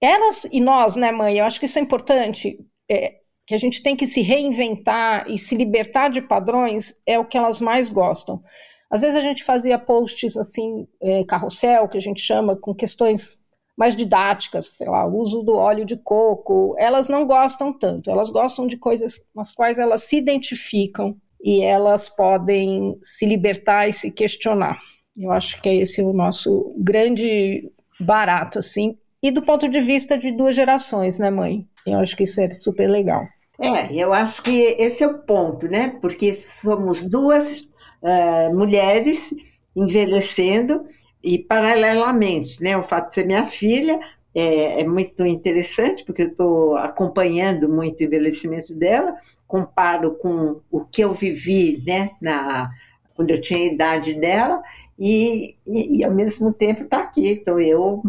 elas 0.00 0.46
e 0.50 0.58
nós, 0.58 0.96
né, 0.96 1.12
mãe? 1.12 1.36
Eu 1.36 1.44
acho 1.44 1.60
que 1.60 1.66
isso 1.66 1.78
é 1.78 1.82
importante. 1.82 2.58
É, 2.90 3.19
que 3.50 3.54
a 3.56 3.58
gente 3.58 3.82
tem 3.82 3.96
que 3.96 4.06
se 4.06 4.20
reinventar 4.20 5.28
e 5.28 5.36
se 5.36 5.56
libertar 5.56 6.08
de 6.08 6.22
padrões 6.22 6.94
é 7.04 7.18
o 7.18 7.24
que 7.24 7.36
elas 7.36 7.60
mais 7.60 7.90
gostam. 7.90 8.40
Às 8.88 9.00
vezes 9.00 9.16
a 9.16 9.22
gente 9.22 9.42
fazia 9.42 9.76
posts 9.76 10.36
assim, 10.36 10.86
é, 11.02 11.24
carrossel, 11.24 11.88
que 11.88 11.98
a 11.98 12.00
gente 12.00 12.20
chama, 12.20 12.54
com 12.54 12.72
questões 12.72 13.40
mais 13.76 13.96
didáticas, 13.96 14.76
sei 14.76 14.88
lá, 14.88 15.04
o 15.04 15.16
uso 15.16 15.42
do 15.42 15.56
óleo 15.56 15.84
de 15.84 15.96
coco, 15.96 16.76
elas 16.78 17.08
não 17.08 17.26
gostam 17.26 17.76
tanto, 17.76 18.08
elas 18.08 18.30
gostam 18.30 18.68
de 18.68 18.76
coisas 18.76 19.20
nas 19.34 19.52
quais 19.52 19.80
elas 19.80 20.04
se 20.04 20.16
identificam 20.16 21.16
e 21.42 21.60
elas 21.60 22.08
podem 22.08 22.96
se 23.02 23.26
libertar 23.26 23.88
e 23.88 23.92
se 23.92 24.12
questionar. 24.12 24.78
Eu 25.18 25.32
acho 25.32 25.60
que 25.60 25.68
é 25.68 25.74
esse 25.74 26.00
o 26.00 26.12
nosso 26.12 26.72
grande 26.78 27.68
barato, 27.98 28.60
assim, 28.60 28.96
e 29.20 29.32
do 29.32 29.42
ponto 29.42 29.68
de 29.68 29.80
vista 29.80 30.16
de 30.16 30.30
duas 30.30 30.54
gerações, 30.54 31.18
né, 31.18 31.30
mãe? 31.30 31.66
Eu 31.84 31.98
acho 31.98 32.16
que 32.16 32.22
isso 32.22 32.40
é 32.40 32.52
super 32.52 32.88
legal. 32.88 33.26
É, 33.60 33.94
eu 33.94 34.12
acho 34.12 34.42
que 34.42 34.74
esse 34.78 35.04
é 35.04 35.06
o 35.06 35.18
ponto, 35.18 35.68
né? 35.68 35.98
Porque 36.00 36.34
somos 36.34 37.02
duas 37.02 37.68
uh, 38.02 38.54
mulheres 38.56 39.32
envelhecendo 39.76 40.86
e 41.22 41.38
paralelamente, 41.38 42.62
né, 42.62 42.76
o 42.76 42.82
fato 42.82 43.08
de 43.08 43.14
ser 43.14 43.26
minha 43.26 43.44
filha 43.44 44.00
é, 44.34 44.80
é 44.80 44.84
muito 44.86 45.24
interessante, 45.26 46.04
porque 46.04 46.22
eu 46.22 46.28
estou 46.28 46.76
acompanhando 46.76 47.68
muito 47.68 48.00
o 48.00 48.04
envelhecimento 48.04 48.74
dela, 48.74 49.14
comparo 49.46 50.14
com 50.14 50.60
o 50.70 50.80
que 50.80 51.02
eu 51.02 51.12
vivi 51.12 51.82
né, 51.86 52.10
na, 52.20 52.70
quando 53.14 53.30
eu 53.30 53.40
tinha 53.40 53.58
a 53.58 53.72
idade 53.72 54.14
dela, 54.14 54.62
e, 54.98 55.56
e, 55.66 55.98
e 55.98 56.04
ao 56.04 56.12
mesmo 56.12 56.52
tempo 56.52 56.84
está 56.84 57.00
aqui, 57.00 57.32
estou 57.32 57.60
eu 57.60 58.02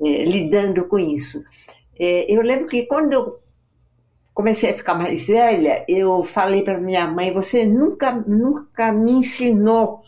é, 0.00 0.24
lidando 0.24 0.86
com 0.86 0.98
isso. 0.98 1.42
É, 1.98 2.32
eu 2.32 2.42
lembro 2.42 2.66
que 2.66 2.86
quando 2.86 3.12
eu 3.12 3.40
comecei 4.36 4.68
a 4.70 4.76
ficar 4.76 4.94
mais 4.94 5.28
velha, 5.28 5.82
eu 5.88 6.22
falei 6.22 6.62
para 6.62 6.78
minha 6.78 7.08
mãe: 7.08 7.32
você 7.32 7.64
nunca, 7.64 8.12
nunca 8.12 8.92
me 8.92 9.12
ensinou 9.12 10.02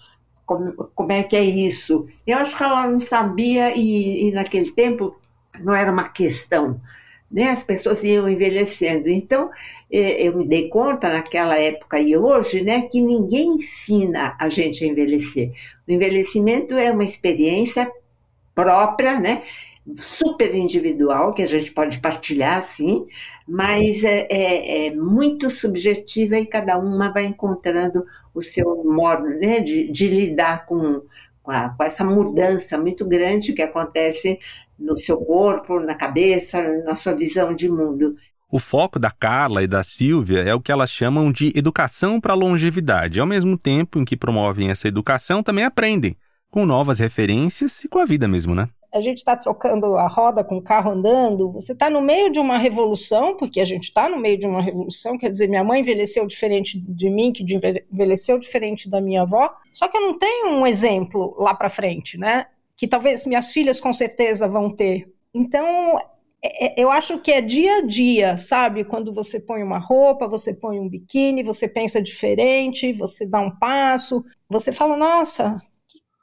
como, 0.45 0.73
como 0.95 1.13
é 1.13 1.23
que 1.23 1.35
é 1.35 1.43
isso. 1.43 2.07
Eu 2.27 2.37
acho 2.37 2.55
que 2.55 2.63
ela 2.63 2.87
não 2.87 3.01
sabia 3.01 3.75
e, 3.75 4.29
e 4.29 4.33
naquele 4.33 4.71
tempo 4.73 5.19
não 5.61 5.75
era 5.75 5.91
uma 5.91 6.11
questão. 6.11 6.79
Né? 7.33 7.45
As 7.51 7.65
pessoas 7.65 8.05
iam 8.05 8.29
envelhecendo. 8.29 9.09
Então, 9.09 9.51
eu 9.91 10.37
me 10.37 10.47
dei 10.47 10.69
conta 10.69 11.11
naquela 11.11 11.59
época 11.59 11.99
e 11.99 12.15
hoje 12.15 12.63
né, 12.63 12.83
que 12.83 13.01
ninguém 13.01 13.55
ensina 13.55 14.37
a 14.39 14.51
gente 14.51 14.85
a 14.85 14.87
envelhecer. 14.87 15.53
O 15.87 15.93
envelhecimento 15.93 16.75
é 16.75 16.93
uma 16.93 17.05
experiência 17.05 17.91
própria, 18.55 19.19
né? 19.19 19.43
Super 19.97 20.55
individual, 20.55 21.33
que 21.33 21.43
a 21.43 21.47
gente 21.47 21.73
pode 21.73 21.99
partilhar, 21.99 22.63
sim, 22.65 23.07
mas 23.47 24.05
é, 24.05 24.27
é, 24.31 24.87
é, 24.87 24.95
muito 24.95 25.51
subjetiva 25.51 26.39
e 26.39 26.47
cada 26.47 26.79
uma 26.79 27.13
vai 27.13 27.25
encontrando 27.25 28.05
o 28.35 28.43
seu 28.43 28.85
modo 28.85 29.25
né, 29.25 29.61
de, 29.61 29.91
de 29.91 30.09
lidar 30.09 30.67
com, 30.67 31.03
com, 31.43 31.51
a, 31.51 31.71
com, 31.71 31.83
essa 31.83 32.05
mudança 32.05 32.77
muito 32.77 33.07
grande 33.07 33.53
que 33.53 33.63
acontece 33.63 34.39
no 34.79 34.97
seu 34.97 35.17
corpo, 35.19 35.81
na 35.81 35.95
cabeça, 35.95 36.63
na 36.85 36.95
sua 36.95 37.15
visão 37.15 37.55
de 37.55 37.69
mundo. 37.69 38.15
O 38.51 38.59
foco 38.59 38.99
da 38.99 39.11
Carla 39.11 39.63
e 39.63 39.67
da 39.67 39.83
Silvia 39.83 40.41
é 40.41 40.55
o 40.55 40.61
que 40.61 40.73
elas 40.73 40.91
chamam 40.91 41.31
de 41.31 41.53
educação 41.55 42.21
para 42.21 42.33
a 42.33 42.37
longevidade. 42.37 43.21
Ao 43.21 43.27
mesmo 43.27 43.59
tempo 43.59 43.99
em 43.99 44.05
que 44.05 44.17
promovem 44.17 44.71
essa 44.71 44.89
educação, 44.89 45.43
também 45.43 45.65
aprendem 45.65 46.17
com 46.51 46.65
novas 46.65 46.99
referências 46.99 47.85
e 47.85 47.89
com 47.89 47.99
a 47.99 48.07
vida 48.07 48.27
mesmo, 48.27 48.55
né? 48.55 48.69
A 48.93 49.01
gente 49.01 49.19
está 49.19 49.37
trocando 49.37 49.97
a 49.97 50.07
roda 50.07 50.43
com 50.43 50.57
o 50.57 50.63
carro 50.63 50.93
andando, 50.93 51.53
você 51.53 51.73
está 51.73 51.91
no 51.91 52.01
meio 52.01 52.31
de 52.31 52.41
uma 52.41 52.59
revolução, 52.59 53.37
porque 53.37 53.61
a 53.61 53.65
gente 53.65 53.85
está 53.85 54.09
no 54.09 54.19
meio 54.19 54.39
de 54.39 54.47
uma 54.47 54.63
revolução, 54.63 55.19
quer 55.19 55.31
dizer, 55.31 55.49
minha 55.49 55.65
mãe 55.65 55.81
envelheceu 55.81 56.27
diferente 56.27 56.79
de 56.79 57.11
mim, 57.11 57.33
que 57.33 57.45
envelheceu 57.93 58.39
diferente 58.39 58.89
da 58.89 59.01
minha 59.01 59.23
avó, 59.23 59.55
só 59.71 59.89
que 59.89 59.97
eu 59.97 60.01
não 60.01 60.19
tenho 60.19 60.49
um 60.49 60.67
exemplo 60.67 61.37
lá 61.39 61.55
para 61.55 61.69
frente, 61.69 62.17
né? 62.17 62.47
Que 62.77 62.87
talvez 62.87 63.27
minhas 63.27 63.53
filhas 63.53 63.81
com 63.81 63.93
certeza 63.93 64.49
vão 64.49 64.71
ter. 64.71 65.13
Então, 65.35 65.99
é, 66.43 66.67
é, 66.67 66.83
eu 66.83 66.91
acho 66.91 67.19
que 67.19 67.33
é 67.33 67.41
dia 67.41 67.79
a 67.79 67.81
dia, 67.83 68.39
sabe? 68.39 68.85
Quando 68.85 69.13
você 69.13 69.41
põe 69.41 69.63
uma 69.63 69.79
roupa, 69.79 70.29
você 70.29 70.55
põe 70.55 70.79
um 70.79 70.89
biquíni, 70.89 71.43
você 71.43 71.69
pensa 71.69 72.01
diferente, 72.01 72.93
você 72.93 73.27
dá 73.27 73.41
um 73.41 73.51
passo, 73.51 74.25
você 74.49 74.73
fala, 74.73 74.97
nossa, 74.97 75.61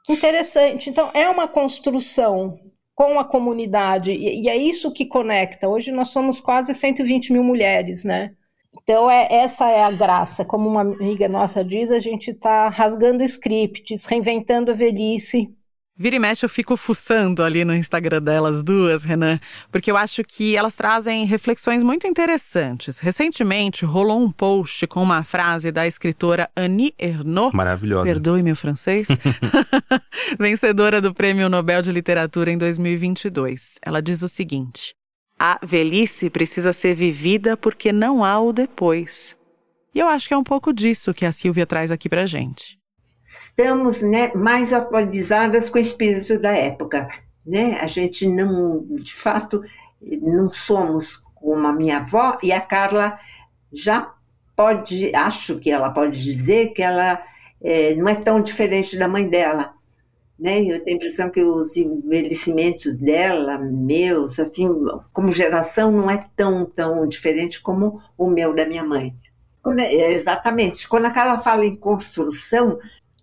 Interessante. 0.08 0.88
Então, 0.90 1.10
é 1.14 1.28
uma 1.28 1.48
construção 1.48 2.58
com 2.94 3.18
a 3.18 3.24
comunidade, 3.24 4.10
e, 4.12 4.48
é 4.48 4.56
isso 4.56 4.90
que 4.92 5.04
conecta. 5.04 5.68
Hoje 5.68 5.92
nós 5.92 6.08
somos 6.08 6.40
quase 6.40 6.72
120 6.72 7.32
mil 7.32 7.44
mulheres, 7.44 8.04
né? 8.04 8.34
Então, 8.82 9.10
é, 9.10 9.28
essa 9.30 9.68
é 9.70 9.82
a 9.84 9.90
graça. 9.90 10.44
Como 10.44 10.68
uma 10.68 10.82
amiga 10.82 11.28
nossa 11.28 11.64
diz, 11.64 11.90
a 11.90 11.98
gente 11.98 12.30
está 12.30 12.68
rasgando 12.68 13.22
scripts, 13.24 14.06
reinventando 14.06 14.70
a 14.70 14.74
velhice, 14.74 15.54
Vira 15.98 16.16
e 16.16 16.18
mexe, 16.18 16.44
eu 16.44 16.48
fico 16.50 16.76
fuçando 16.76 17.42
ali 17.42 17.64
no 17.64 17.74
Instagram 17.74 18.20
delas 18.20 18.62
duas, 18.62 19.02
Renan, 19.02 19.40
porque 19.72 19.90
eu 19.90 19.96
acho 19.96 20.22
que 20.22 20.54
elas 20.54 20.74
trazem 20.74 21.24
reflexões 21.24 21.82
muito 21.82 22.06
interessantes. 22.06 22.98
Recentemente 22.98 23.82
rolou 23.86 24.20
um 24.20 24.30
post 24.30 24.86
com 24.86 25.02
uma 25.02 25.24
frase 25.24 25.72
da 25.72 25.86
escritora 25.86 26.50
Annie 26.54 26.92
Ernaux. 26.98 27.54
Maravilhosa. 27.54 28.04
Perdoe 28.04 28.42
meu 28.42 28.54
francês. 28.54 29.08
Vencedora 30.38 31.00
do 31.00 31.14
Prêmio 31.14 31.48
Nobel 31.48 31.80
de 31.80 31.90
Literatura 31.90 32.50
em 32.50 32.58
2022. 32.58 33.76
Ela 33.80 34.02
diz 34.02 34.20
o 34.20 34.28
seguinte: 34.28 34.92
A 35.38 35.58
velhice 35.64 36.28
precisa 36.28 36.74
ser 36.74 36.94
vivida 36.94 37.56
porque 37.56 37.90
não 37.90 38.22
há 38.22 38.38
o 38.38 38.52
depois. 38.52 39.34
E 39.94 39.98
eu 39.98 40.08
acho 40.08 40.28
que 40.28 40.34
é 40.34 40.36
um 40.36 40.44
pouco 40.44 40.74
disso 40.74 41.14
que 41.14 41.24
a 41.24 41.32
Silvia 41.32 41.64
traz 41.64 41.90
aqui 41.90 42.06
pra 42.06 42.26
gente 42.26 42.76
estamos 43.26 44.02
né, 44.02 44.32
mais 44.34 44.72
atualizadas 44.72 45.68
com 45.68 45.78
o 45.78 45.80
espírito 45.80 46.38
da 46.38 46.52
época. 46.52 47.08
Né? 47.44 47.76
A 47.80 47.88
gente 47.88 48.26
não, 48.28 48.86
de 48.88 49.12
fato, 49.12 49.64
não 50.00 50.48
somos 50.52 51.16
como 51.34 51.66
a 51.66 51.72
minha 51.72 51.98
avó 51.98 52.38
e 52.40 52.52
a 52.52 52.60
Carla 52.60 53.18
já 53.72 54.14
pode, 54.54 55.14
acho 55.14 55.58
que 55.58 55.72
ela 55.72 55.90
pode 55.90 56.22
dizer 56.22 56.68
que 56.68 56.82
ela 56.82 57.20
é, 57.60 57.96
não 57.96 58.08
é 58.08 58.14
tão 58.14 58.40
diferente 58.40 58.96
da 58.96 59.08
mãe 59.08 59.28
dela. 59.28 59.74
Né? 60.38 60.60
Eu 60.60 60.84
tenho 60.84 60.96
a 60.96 60.98
impressão 60.98 61.28
que 61.28 61.42
os 61.42 61.76
envelhecimentos 61.76 62.96
dela, 62.98 63.58
meus, 63.58 64.38
assim, 64.38 64.68
como 65.12 65.32
geração, 65.32 65.90
não 65.90 66.08
é 66.08 66.28
tão, 66.36 66.64
tão 66.64 67.06
diferente 67.08 67.60
como 67.60 68.00
o 68.16 68.30
meu 68.30 68.54
da 68.54 68.64
minha 68.66 68.84
mãe. 68.84 69.16
Quando, 69.62 69.80
é, 69.80 70.12
exatamente. 70.12 70.88
Quando 70.88 71.06
a 71.06 71.10
Carla 71.10 71.38
fala 71.38 71.66
em 71.66 71.74
construção, 71.74 72.78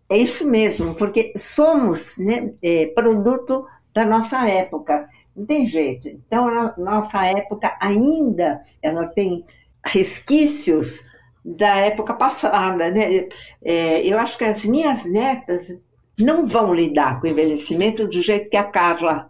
É 0.09 0.17
isso 0.17 0.45
mesmo, 0.45 0.93
porque 0.95 1.33
somos 1.35 2.17
né, 2.17 2.53
é, 2.61 2.87
produto 2.87 3.65
da 3.93 4.05
nossa 4.05 4.47
época. 4.47 5.07
Não 5.35 5.45
tem 5.45 5.65
jeito. 5.65 6.07
Então, 6.07 6.47
a 6.47 6.75
nossa 6.77 7.25
época 7.25 7.75
ainda 7.79 8.61
ela 8.81 9.07
tem 9.07 9.43
resquícios 9.85 11.09
da 11.43 11.77
época 11.77 12.13
passada. 12.13 12.89
Né? 12.91 13.27
É, 13.63 14.05
eu 14.05 14.19
acho 14.19 14.37
que 14.37 14.43
as 14.43 14.63
minhas 14.65 15.05
netas 15.05 15.75
não 16.19 16.47
vão 16.47 16.73
lidar 16.73 17.19
com 17.19 17.27
o 17.27 17.29
envelhecimento 17.29 18.07
do 18.07 18.21
jeito 18.21 18.49
que 18.49 18.57
a 18.57 18.63
Carla 18.63 19.29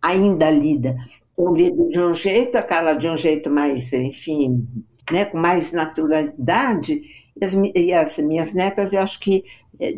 ainda 0.00 0.50
lida. 0.50 0.94
Eu 1.36 1.54
lido 1.54 1.88
de 1.88 2.00
um 2.00 2.12
jeito, 2.12 2.56
a 2.56 2.62
Carla 2.62 2.94
de 2.94 3.08
um 3.08 3.16
jeito 3.16 3.50
mais, 3.50 3.92
enfim, 3.92 4.66
né, 5.10 5.24
com 5.24 5.38
mais 5.38 5.72
naturalidade, 5.72 7.00
e 7.40 7.44
as, 7.44 7.54
e 7.54 7.92
as 7.92 8.18
minhas 8.18 8.52
netas, 8.52 8.92
eu 8.92 9.00
acho 9.00 9.18
que 9.20 9.44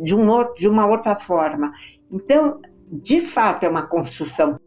de, 0.03 0.15
um 0.15 0.29
outro, 0.29 0.55
de 0.55 0.69
uma 0.69 0.87
outra 0.87 1.17
forma. 1.17 1.73
Então, 2.11 2.61
de 2.91 3.21
fato, 3.21 3.65
é 3.65 3.69
uma 3.69 3.83
construção. 3.83 4.59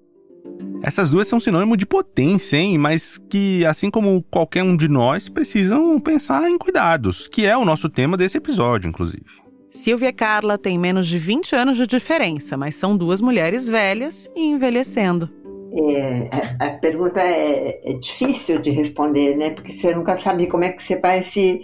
Essas 0.82 1.10
duas 1.10 1.28
são 1.28 1.40
sinônimo 1.40 1.78
de 1.78 1.86
potência, 1.86 2.58
hein? 2.58 2.78
Mas 2.78 3.18
que, 3.30 3.66
assim 3.66 3.90
como 3.90 4.22
qualquer 4.24 4.64
um 4.64 4.76
de 4.76 4.88
nós, 4.88 5.30
precisam 5.30 6.00
pensar 6.00 6.50
em 6.50 6.58
cuidados, 6.58 7.28
que 7.28 7.46
é 7.46 7.56
o 7.56 7.66
nosso 7.66 7.90
tema 7.90 8.18
desse 8.18 8.38
episódio, 8.38 8.90
inclusive. 8.90 9.44
Silvia 9.72 10.10
e 10.10 10.14
Carla 10.14 10.58
têm 10.58 10.78
menos 10.78 11.08
de 11.08 11.18
20 11.18 11.56
anos 11.56 11.78
de 11.78 11.88
diferença, 11.88 12.56
mas 12.56 12.76
são 12.76 12.96
duas 12.96 13.22
mulheres 13.22 13.68
velhas 13.68 14.30
e 14.36 14.46
envelhecendo. 14.46 15.30
É, 15.76 16.30
a, 16.60 16.68
a, 16.68 16.72
pergunta 16.78 17.20
é, 17.20 17.82
é, 17.84 17.94
difícil 17.94 18.60
de 18.60 18.70
responder, 18.70 19.36
né? 19.36 19.50
Porque 19.50 19.72
você 19.72 19.92
nunca 19.96 20.16
sabe 20.18 20.46
como 20.46 20.64
é 20.64 20.70
que 20.70 20.84
você 20.84 21.00
vai 21.00 21.24
se, 21.24 21.64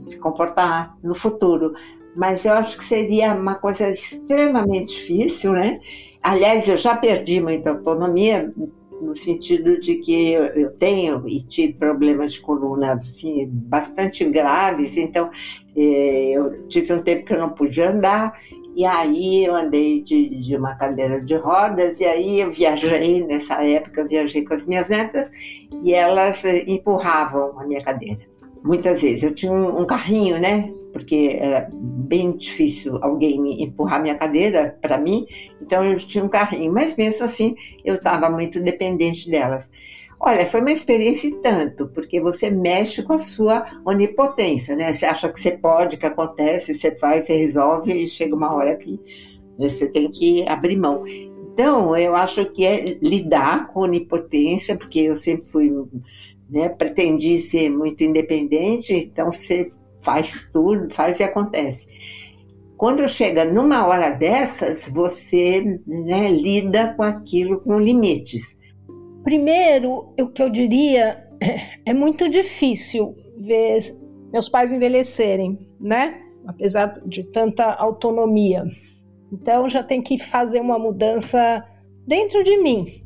se 0.00 0.18
comportar 0.18 0.96
no 1.02 1.14
futuro. 1.14 1.74
Mas 2.16 2.44
eu 2.44 2.52
acho 2.52 2.76
que 2.76 2.84
seria 2.84 3.34
uma 3.34 3.54
coisa 3.54 3.88
extremamente 3.88 4.94
difícil, 4.94 5.52
né? 5.52 5.80
Aliás, 6.22 6.68
eu 6.68 6.76
já 6.76 6.96
perdi 6.96 7.40
muita 7.40 7.70
autonomia 7.70 8.52
no 9.00 9.14
sentido 9.14 9.80
de 9.80 9.96
que 9.96 10.32
eu 10.32 10.70
tenho 10.72 11.26
e 11.26 11.42
tive 11.42 11.72
problemas 11.74 12.34
de 12.34 12.40
coluna 12.40 12.94
assim, 12.94 13.48
bastante 13.50 14.24
graves, 14.26 14.96
então 14.96 15.30
é, 15.74 16.32
eu 16.32 16.68
tive 16.68 16.92
um 16.92 17.02
tempo 17.02 17.24
que 17.24 17.32
eu 17.32 17.38
não 17.38 17.48
podia 17.50 17.90
andar 17.90 18.34
e 18.76 18.84
aí 18.84 19.44
eu 19.44 19.54
andei 19.54 20.02
de, 20.02 20.40
de, 20.40 20.56
uma 20.56 20.74
cadeira 20.76 21.20
de 21.20 21.34
rodas, 21.34 21.98
e 22.00 22.04
aí 22.04 22.40
eu 22.40 22.50
viajei, 22.50 23.24
nessa 23.26 23.64
época 23.64 24.00
eu 24.00 24.08
viajei 24.08 24.44
com 24.44 24.54
as 24.54 24.64
minhas 24.64 24.88
netas, 24.88 25.30
e 25.82 25.92
elas 25.92 26.44
eh, 26.44 26.64
empurravam 26.68 27.58
a 27.58 27.66
minha 27.66 27.82
cadeira. 27.82 28.20
Muitas 28.62 29.02
vezes. 29.02 29.22
Eu 29.22 29.34
tinha 29.34 29.50
um, 29.50 29.80
um 29.80 29.86
carrinho, 29.86 30.38
né? 30.40 30.72
Porque 30.92 31.38
era 31.40 31.70
bem 31.72 32.36
difícil 32.36 32.98
alguém 33.00 33.62
empurrar 33.62 34.02
minha 34.02 34.14
cadeira 34.14 34.76
para 34.80 34.98
mim, 34.98 35.26
então 35.62 35.84
eu 35.84 35.96
tinha 35.98 36.24
um 36.24 36.28
carrinho. 36.28 36.72
Mas 36.72 36.96
mesmo 36.96 37.24
assim, 37.24 37.54
eu 37.84 37.94
estava 37.94 38.28
muito 38.28 38.60
dependente 38.60 39.30
delas. 39.30 39.70
Olha, 40.22 40.44
foi 40.44 40.60
uma 40.60 40.70
experiência 40.70 41.28
e 41.28 41.36
tanto, 41.36 41.88
porque 41.88 42.20
você 42.20 42.50
mexe 42.50 43.02
com 43.02 43.14
a 43.14 43.18
sua 43.18 43.64
onipotência, 43.86 44.76
né? 44.76 44.92
Você 44.92 45.06
acha 45.06 45.32
que 45.32 45.40
você 45.40 45.52
pode, 45.52 45.96
que 45.96 46.04
acontece, 46.04 46.74
você 46.74 46.94
faz, 46.94 47.24
você 47.24 47.36
resolve 47.36 47.90
e 47.90 48.06
chega 48.06 48.36
uma 48.36 48.54
hora 48.54 48.76
que 48.76 49.00
você 49.56 49.88
tem 49.90 50.10
que 50.10 50.46
abrir 50.46 50.76
mão. 50.76 51.04
Então, 51.06 51.96
eu 51.96 52.14
acho 52.14 52.44
que 52.52 52.66
é 52.66 52.98
lidar 53.02 53.68
com 53.68 53.80
onipotência, 53.80 54.76
porque 54.76 55.00
eu 55.00 55.16
sempre 55.16 55.46
fui, 55.46 55.72
né, 56.50 56.68
pretendi 56.68 57.38
ser 57.38 57.70
muito 57.70 58.04
independente, 58.04 58.92
então 58.92 59.32
você 59.32 59.66
faz 60.00 60.46
tudo, 60.52 60.88
faz 60.88 61.18
e 61.20 61.22
acontece. 61.22 61.86
Quando 62.76 63.06
chega 63.08 63.44
numa 63.44 63.86
hora 63.86 64.10
dessas, 64.10 64.88
você 64.88 65.62
né, 65.86 66.30
lida 66.30 66.94
com 66.94 67.02
aquilo 67.02 67.60
com 67.60 67.78
limites. 67.78 68.56
Primeiro, 69.22 70.14
o 70.18 70.28
que 70.28 70.42
eu 70.42 70.48
diria 70.48 71.28
é 71.84 71.92
muito 71.92 72.28
difícil 72.28 73.14
ver 73.38 73.80
meus 74.32 74.48
pais 74.48 74.72
envelhecerem, 74.72 75.58
né? 75.78 76.22
Apesar 76.46 77.00
de 77.06 77.22
tanta 77.24 77.64
autonomia. 77.64 78.64
Então 79.30 79.68
já 79.68 79.82
tem 79.82 80.00
que 80.00 80.16
fazer 80.16 80.60
uma 80.60 80.78
mudança 80.78 81.62
dentro 82.06 82.42
de 82.42 82.62
mim, 82.62 83.04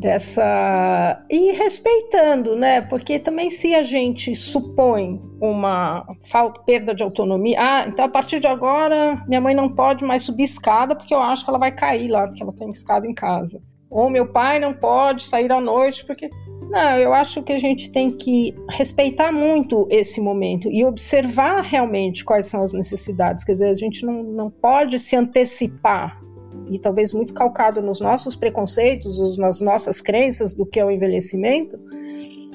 dessa 0.00 1.22
e 1.28 1.52
respeitando, 1.52 2.56
né? 2.56 2.80
Porque 2.80 3.18
também 3.18 3.50
se 3.50 3.74
a 3.74 3.82
gente 3.82 4.34
supõe 4.34 5.20
uma 5.40 6.06
falta, 6.24 6.60
perda 6.62 6.94
de 6.94 7.02
autonomia, 7.02 7.58
ah, 7.60 7.84
então 7.86 8.04
a 8.04 8.08
partir 8.08 8.40
de 8.40 8.46
agora 8.46 9.22
minha 9.28 9.40
mãe 9.40 9.54
não 9.54 9.68
pode 9.68 10.04
mais 10.04 10.22
subir 10.22 10.44
escada 10.44 10.96
porque 10.96 11.14
eu 11.14 11.20
acho 11.20 11.44
que 11.44 11.50
ela 11.50 11.58
vai 11.58 11.70
cair 11.70 12.08
lá 12.08 12.26
porque 12.26 12.42
ela 12.42 12.52
tem 12.52 12.68
escada 12.68 13.06
em 13.06 13.14
casa 13.14 13.60
ou 13.90 14.08
meu 14.08 14.26
pai 14.26 14.58
não 14.58 14.72
pode 14.72 15.24
sair 15.24 15.52
à 15.52 15.60
noite 15.60 16.04
porque 16.06 16.28
não, 16.70 16.96
eu 16.96 17.12
acho 17.12 17.42
que 17.42 17.52
a 17.52 17.58
gente 17.58 17.90
tem 17.90 18.12
que 18.12 18.54
respeitar 18.70 19.32
muito 19.32 19.88
esse 19.90 20.20
momento 20.20 20.70
e 20.70 20.84
observar 20.84 21.62
realmente 21.62 22.24
quais 22.24 22.46
são 22.46 22.62
as 22.62 22.72
necessidades. 22.72 23.42
Quer 23.42 23.54
dizer, 23.54 23.70
a 23.70 23.74
gente 23.74 24.06
não, 24.06 24.22
não 24.22 24.48
pode 24.48 25.00
se 25.00 25.16
antecipar, 25.16 26.22
e 26.70 26.78
talvez 26.78 27.12
muito 27.12 27.34
calcado 27.34 27.82
nos 27.82 28.00
nossos 28.00 28.36
preconceitos, 28.36 29.36
nas 29.36 29.60
nossas 29.60 30.00
crenças 30.00 30.54
do 30.54 30.64
que 30.64 30.78
é 30.78 30.84
o 30.84 30.90
envelhecimento, 30.90 31.78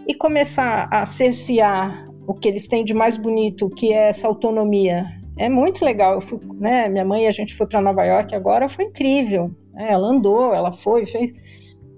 e 0.08 0.14
começar 0.14 0.88
a 0.92 1.06
cercear 1.06 2.08
o 2.26 2.34
que 2.34 2.48
eles 2.48 2.68
têm 2.68 2.84
de 2.84 2.94
mais 2.94 3.18
bonito, 3.18 3.70
que 3.70 3.92
é 3.92 4.10
essa 4.10 4.28
autonomia. 4.28 5.06
É 5.38 5.50
muito 5.50 5.84
legal. 5.84 6.22
Fui, 6.22 6.40
né, 6.56 6.88
minha 6.88 7.06
mãe 7.06 7.24
e 7.24 7.28
a 7.28 7.32
gente 7.32 7.56
foi 7.56 7.68
para 7.68 7.82
Nova 7.82 8.04
York 8.04 8.34
agora, 8.34 8.70
foi 8.70 8.86
incrível. 8.86 9.52
É, 9.76 9.92
ela 9.92 10.08
andou, 10.08 10.54
ela 10.54 10.72
foi, 10.72 11.06
fez. 11.06 11.34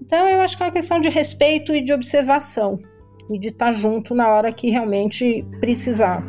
Então 0.01 0.27
eu 0.27 0.41
acho 0.41 0.57
que 0.57 0.63
é 0.63 0.65
uma 0.65 0.71
questão 0.71 0.99
de 0.99 1.09
respeito 1.09 1.75
e 1.75 1.81
de 1.81 1.93
observação 1.93 2.79
e 3.29 3.37
de 3.37 3.49
estar 3.49 3.71
junto 3.71 4.15
na 4.15 4.29
hora 4.29 4.51
que 4.51 4.69
realmente 4.69 5.45
precisar. 5.59 6.25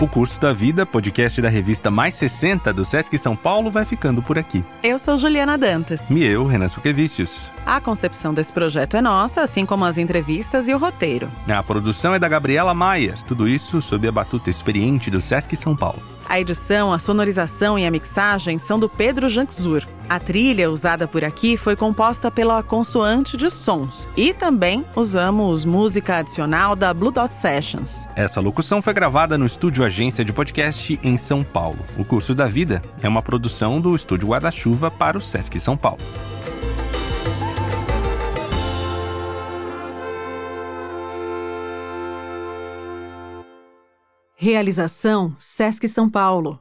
O 0.00 0.08
Curso 0.08 0.40
da 0.40 0.50
Vida, 0.50 0.86
podcast 0.86 1.42
da 1.42 1.50
revista 1.50 1.90
Mais 1.90 2.14
60 2.14 2.72
do 2.72 2.86
Sesc 2.86 3.18
São 3.18 3.36
Paulo, 3.36 3.70
vai 3.70 3.84
ficando 3.84 4.22
por 4.22 4.38
aqui. 4.38 4.64
Eu 4.82 4.98
sou 4.98 5.18
Juliana 5.18 5.58
Dantas. 5.58 6.10
E 6.10 6.24
eu, 6.24 6.46
Renan 6.46 6.68
Suquevicius. 6.68 7.52
A 7.66 7.82
concepção 7.82 8.32
desse 8.32 8.50
projeto 8.50 8.96
é 8.96 9.02
nossa, 9.02 9.42
assim 9.42 9.66
como 9.66 9.84
as 9.84 9.98
entrevistas 9.98 10.68
e 10.68 10.74
o 10.74 10.78
roteiro. 10.78 11.30
A 11.46 11.62
produção 11.62 12.14
é 12.14 12.18
da 12.18 12.28
Gabriela 12.28 12.72
Maier, 12.72 13.22
tudo 13.24 13.46
isso 13.46 13.82
sob 13.82 14.08
a 14.08 14.12
batuta 14.12 14.48
experiente 14.48 15.10
do 15.10 15.20
Sesc 15.20 15.54
São 15.54 15.76
Paulo. 15.76 16.00
A 16.30 16.38
edição, 16.38 16.92
a 16.92 16.98
sonorização 17.00 17.76
e 17.76 17.84
a 17.84 17.90
mixagem 17.90 18.56
são 18.56 18.78
do 18.78 18.88
Pedro 18.88 19.28
Jantzur. 19.28 19.84
A 20.08 20.20
trilha 20.20 20.70
usada 20.70 21.08
por 21.08 21.24
aqui 21.24 21.56
foi 21.56 21.74
composta 21.74 22.30
pela 22.30 22.62
Consoante 22.62 23.36
de 23.36 23.50
Sons 23.50 24.08
e 24.16 24.32
também 24.32 24.86
usamos 24.94 25.64
música 25.64 26.18
adicional 26.18 26.76
da 26.76 26.94
Blue 26.94 27.10
Dot 27.10 27.34
Sessions. 27.34 28.08
Essa 28.14 28.40
locução 28.40 28.80
foi 28.80 28.94
gravada 28.94 29.36
no 29.36 29.44
estúdio 29.44 29.84
Agência 29.84 30.24
de 30.24 30.32
Podcast 30.32 31.00
em 31.02 31.16
São 31.16 31.42
Paulo. 31.42 31.80
O 31.98 32.04
Curso 32.04 32.32
da 32.32 32.46
Vida 32.46 32.80
é 33.02 33.08
uma 33.08 33.22
produção 33.22 33.80
do 33.80 33.96
Estúdio 33.96 34.28
Guarda-Chuva 34.28 34.88
para 34.88 35.18
o 35.18 35.20
Sesc 35.20 35.58
São 35.58 35.76
Paulo. 35.76 35.98
Realização 44.42 45.36
Sesc 45.38 45.86
São 45.86 46.08
Paulo. 46.08 46.58